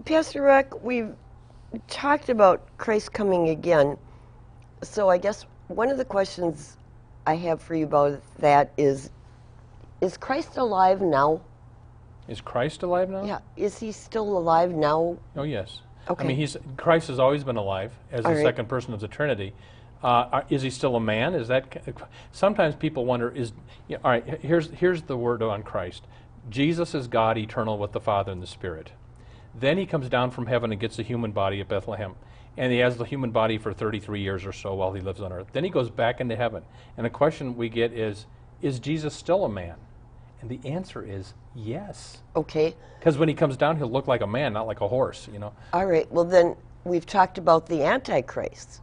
Pastor 0.05 0.43
Brock, 0.43 0.81
we've 0.81 1.13
talked 1.87 2.29
about 2.29 2.65
Christ 2.77 3.13
coming 3.13 3.49
again. 3.49 3.97
So 4.83 5.09
I 5.09 5.17
guess 5.17 5.45
one 5.67 5.89
of 5.89 5.97
the 5.97 6.05
questions 6.05 6.77
I 7.25 7.35
have 7.35 7.61
for 7.61 7.75
you 7.75 7.85
about 7.85 8.21
that 8.39 8.71
is 8.77 9.09
Is 10.01 10.17
Christ 10.17 10.57
alive 10.57 11.01
now? 11.01 11.41
Is 12.27 12.41
Christ 12.41 12.83
alive 12.83 13.09
now? 13.09 13.23
Yeah. 13.23 13.39
Is 13.55 13.79
he 13.79 13.91
still 13.91 14.37
alive 14.37 14.71
now? 14.71 15.17
Oh, 15.35 15.43
yes. 15.43 15.81
Okay. 16.09 16.23
I 16.23 16.27
mean, 16.27 16.37
he's 16.37 16.55
Christ 16.77 17.07
has 17.09 17.19
always 17.19 17.43
been 17.43 17.57
alive 17.57 17.91
as 18.11 18.25
All 18.25 18.31
the 18.31 18.37
right. 18.37 18.45
second 18.45 18.69
person 18.69 18.93
of 18.93 18.99
the 18.99 19.07
Trinity. 19.07 19.53
Uh, 20.03 20.41
is 20.49 20.61
he 20.61 20.69
still 20.69 20.95
a 20.95 20.99
man? 20.99 21.33
Is 21.33 21.47
that 21.47 21.65
sometimes 22.31 22.75
people 22.75 23.05
wonder? 23.05 23.29
Is 23.29 23.51
all 24.03 24.11
right? 24.11 24.39
Here's 24.41 24.69
here's 24.69 25.01
the 25.01 25.17
word 25.17 25.41
on 25.41 25.63
Christ. 25.63 26.03
Jesus 26.49 26.95
is 26.95 27.07
God, 27.07 27.37
eternal 27.37 27.77
with 27.77 27.91
the 27.91 27.99
Father 27.99 28.31
and 28.31 28.41
the 28.41 28.47
Spirit. 28.47 28.91
Then 29.59 29.77
he 29.77 29.85
comes 29.85 30.09
down 30.09 30.31
from 30.31 30.45
heaven 30.45 30.71
and 30.71 30.79
gets 30.79 30.99
a 30.99 31.03
human 31.03 31.31
body 31.31 31.59
at 31.61 31.67
Bethlehem. 31.67 32.15
And 32.57 32.71
he 32.71 32.79
has 32.79 32.97
the 32.97 33.05
human 33.05 33.31
body 33.31 33.57
for 33.57 33.73
33 33.73 34.19
years 34.21 34.45
or 34.45 34.51
so 34.51 34.73
while 34.73 34.93
he 34.93 35.01
lives 35.01 35.21
on 35.21 35.31
earth. 35.31 35.47
Then 35.53 35.63
he 35.63 35.69
goes 35.69 35.89
back 35.89 36.19
into 36.19 36.35
heaven. 36.35 36.63
And 36.95 37.05
the 37.05 37.09
question 37.09 37.55
we 37.55 37.69
get 37.69 37.93
is 37.93 38.25
Is 38.61 38.79
Jesus 38.79 39.13
still 39.13 39.45
a 39.45 39.49
man? 39.49 39.75
And 40.41 40.49
the 40.49 40.59
answer 40.67 41.03
is 41.03 41.33
yes. 41.55 42.19
Okay. 42.35 42.75
Because 42.99 43.17
when 43.17 43.27
he 43.29 43.35
comes 43.35 43.57
down, 43.57 43.77
he'll 43.77 43.91
look 43.91 44.07
like 44.07 44.21
a 44.21 44.27
man, 44.27 44.53
not 44.53 44.67
like 44.67 44.81
a 44.81 44.87
horse, 44.87 45.27
you 45.31 45.39
know. 45.39 45.53
All 45.73 45.85
right. 45.85 46.11
Well, 46.11 46.25
then 46.25 46.55
we've 46.83 47.05
talked 47.05 47.37
about 47.37 47.65
the 47.67 47.83
Antichrist. 47.83 48.81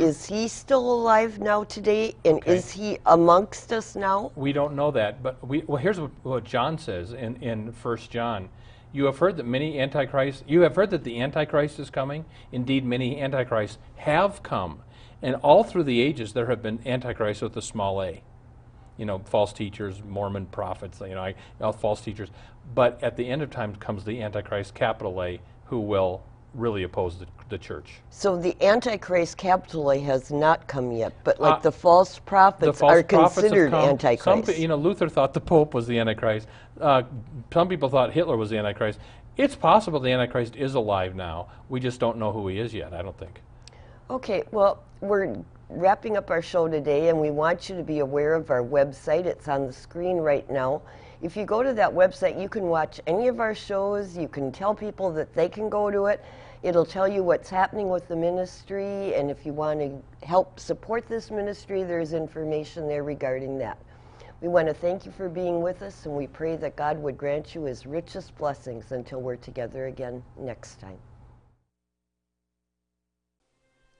Is 0.00 0.24
he 0.24 0.48
still 0.48 0.90
alive 0.94 1.38
now 1.38 1.64
today? 1.64 2.14
And 2.24 2.36
Mm-hmm. 2.40 2.48
Okay. 2.50 2.56
is 2.56 2.70
he 2.70 2.98
amongst 3.04 3.72
us 3.74 3.94
now? 3.94 4.32
We 4.34 4.54
don't 4.54 4.74
know 4.74 4.90
that, 4.92 5.22
but 5.22 5.46
we, 5.46 5.64
well, 5.66 5.76
here's 5.76 6.00
what, 6.00 6.10
what 6.22 6.44
John 6.44 6.78
says 6.78 7.12
in, 7.12 7.36
in 7.42 7.74
1 7.82 7.96
John. 8.08 8.48
You 8.96 9.04
have 9.04 9.18
heard 9.18 9.36
that 9.36 9.44
many 9.44 9.78
antichrists, 9.78 10.42
you 10.48 10.62
have 10.62 10.74
heard 10.74 10.88
that 10.88 11.04
the 11.04 11.20
Antichrist 11.20 11.78
is 11.78 11.90
coming. 11.90 12.24
Indeed, 12.50 12.82
many 12.82 13.20
antichrists 13.20 13.76
have 13.96 14.42
come. 14.42 14.84
And 15.20 15.36
all 15.36 15.64
through 15.64 15.82
the 15.82 16.00
ages, 16.00 16.32
there 16.32 16.46
have 16.46 16.62
been 16.62 16.80
antichrists 16.86 17.42
with 17.42 17.54
a 17.58 17.60
small 17.60 18.02
a. 18.02 18.22
You 18.96 19.04
know, 19.04 19.18
false 19.18 19.52
teachers, 19.52 20.02
Mormon 20.02 20.46
prophets, 20.46 20.98
you 21.00 21.14
know, 21.14 21.20
I, 21.60 21.72
false 21.72 22.00
teachers. 22.00 22.30
But 22.74 22.98
at 23.02 23.18
the 23.18 23.28
end 23.28 23.42
of 23.42 23.50
time 23.50 23.76
comes 23.76 24.04
the 24.04 24.22
Antichrist, 24.22 24.74
capital 24.74 25.22
A, 25.22 25.40
who 25.66 25.80
will 25.80 26.22
really 26.56 26.82
oppose 26.84 27.18
the, 27.18 27.26
the 27.48 27.58
church. 27.58 28.00
So 28.10 28.36
the 28.36 28.56
Antichrist, 28.62 29.36
capital 29.36 29.90
A, 29.92 29.98
has 30.00 30.30
not 30.30 30.66
come 30.66 30.90
yet, 30.92 31.12
but 31.24 31.40
like 31.40 31.54
Uh, 31.54 31.60
the 31.60 31.72
false 31.72 32.18
prophets 32.18 32.66
the 32.66 32.72
false 32.72 32.92
are 32.92 33.02
prophets 33.02 33.34
considered. 33.34 33.70
Some, 33.70 33.88
Antichrist. 33.90 34.46
pe- 34.46 34.60
you 34.60 34.68
know, 34.68 34.76
Luther 34.76 35.08
thought 35.08 35.34
the 35.34 35.40
Pope 35.40 35.74
was 35.74 35.86
the 35.86 35.98
Antichrist. 35.98 36.48
Uh, 36.80 37.02
some 37.52 37.68
people 37.68 37.88
thought 37.88 38.12
Hitler 38.12 38.36
was 38.36 38.50
the 38.50 38.58
Antichrist. 38.58 38.98
It's 39.36 39.54
possible 39.54 40.00
the 40.00 40.10
Antichrist 40.10 40.56
is 40.56 40.74
alive 40.74 41.14
now. 41.14 41.48
We 41.68 41.78
just 41.78 42.00
don't 42.00 42.16
know 42.16 42.32
who 42.32 42.48
he 42.48 42.58
is 42.58 42.72
yet. 42.72 42.94
I 42.94 43.02
don't 43.02 43.16
think. 43.18 43.40
Okay, 44.08 44.42
well, 44.50 44.82
we're 45.00 45.36
wrapping 45.68 46.16
up 46.16 46.30
our 46.30 46.40
show 46.40 46.68
today, 46.68 47.08
and 47.08 47.20
we 47.20 47.30
want 47.30 47.68
you 47.68 47.76
to 47.76 47.82
be 47.82 47.98
aware 47.98 48.34
of 48.34 48.50
our 48.50 48.62
website. 48.62 49.26
It's 49.26 49.48
on 49.48 49.66
the 49.66 49.72
screen 49.72 50.16
right 50.18 50.48
now. 50.50 50.80
If 51.22 51.36
you 51.36 51.44
go 51.44 51.62
to 51.62 51.72
that 51.74 51.92
website, 51.92 52.40
you 52.40 52.48
can 52.48 52.64
watch 52.64 53.00
any 53.06 53.26
of 53.28 53.40
our 53.40 53.54
shows. 53.54 54.16
You 54.16 54.28
can 54.28 54.52
tell 54.52 54.74
people 54.74 55.10
that 55.12 55.34
they 55.34 55.48
can 55.48 55.68
go 55.68 55.90
to 55.90 56.06
it. 56.06 56.24
It'll 56.62 56.86
tell 56.86 57.06
you 57.06 57.22
what's 57.22 57.50
happening 57.50 57.88
with 57.88 58.08
the 58.08 58.16
ministry, 58.16 59.14
and 59.14 59.30
if 59.30 59.44
you 59.44 59.52
want 59.52 59.80
to 59.80 60.26
help 60.26 60.58
support 60.58 61.06
this 61.06 61.30
ministry, 61.30 61.84
there's 61.84 62.12
information 62.12 62.88
there 62.88 63.04
regarding 63.04 63.58
that. 63.58 63.78
We 64.40 64.48
want 64.48 64.68
to 64.68 64.74
thank 64.74 65.06
you 65.06 65.12
for 65.12 65.28
being 65.28 65.62
with 65.62 65.82
us, 65.82 66.06
and 66.06 66.14
we 66.14 66.26
pray 66.26 66.56
that 66.56 66.76
God 66.76 67.02
would 67.02 67.16
grant 67.16 67.54
you 67.54 67.64
his 67.64 67.86
richest 67.86 68.36
blessings 68.36 68.92
until 68.92 69.20
we're 69.20 69.36
together 69.36 69.86
again 69.86 70.22
next 70.38 70.80
time. 70.80 70.98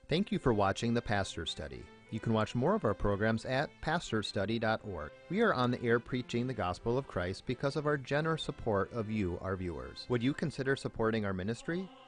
Thank 0.09 0.31
you 0.31 0.39
for 0.39 0.53
watching 0.53 0.93
the 0.93 1.01
Pastor 1.01 1.45
Study. 1.45 1.83
You 2.11 2.21
can 2.21 2.31
watch 2.31 2.55
more 2.55 2.75
of 2.75 2.85
our 2.85 2.93
programs 2.93 3.43
at 3.43 3.69
pastorstudy.org. 3.81 5.11
We 5.29 5.41
are 5.41 5.53
on 5.53 5.71
the 5.71 5.83
air 5.83 5.99
preaching 5.99 6.47
the 6.47 6.53
gospel 6.53 6.97
of 6.97 7.07
Christ 7.07 7.43
because 7.45 7.75
of 7.75 7.85
our 7.85 7.97
generous 7.97 8.43
support 8.43 8.93
of 8.93 9.11
you, 9.11 9.37
our 9.41 9.57
viewers. 9.57 10.05
Would 10.07 10.23
you 10.23 10.33
consider 10.33 10.77
supporting 10.77 11.25
our 11.25 11.33
ministry? 11.33 11.89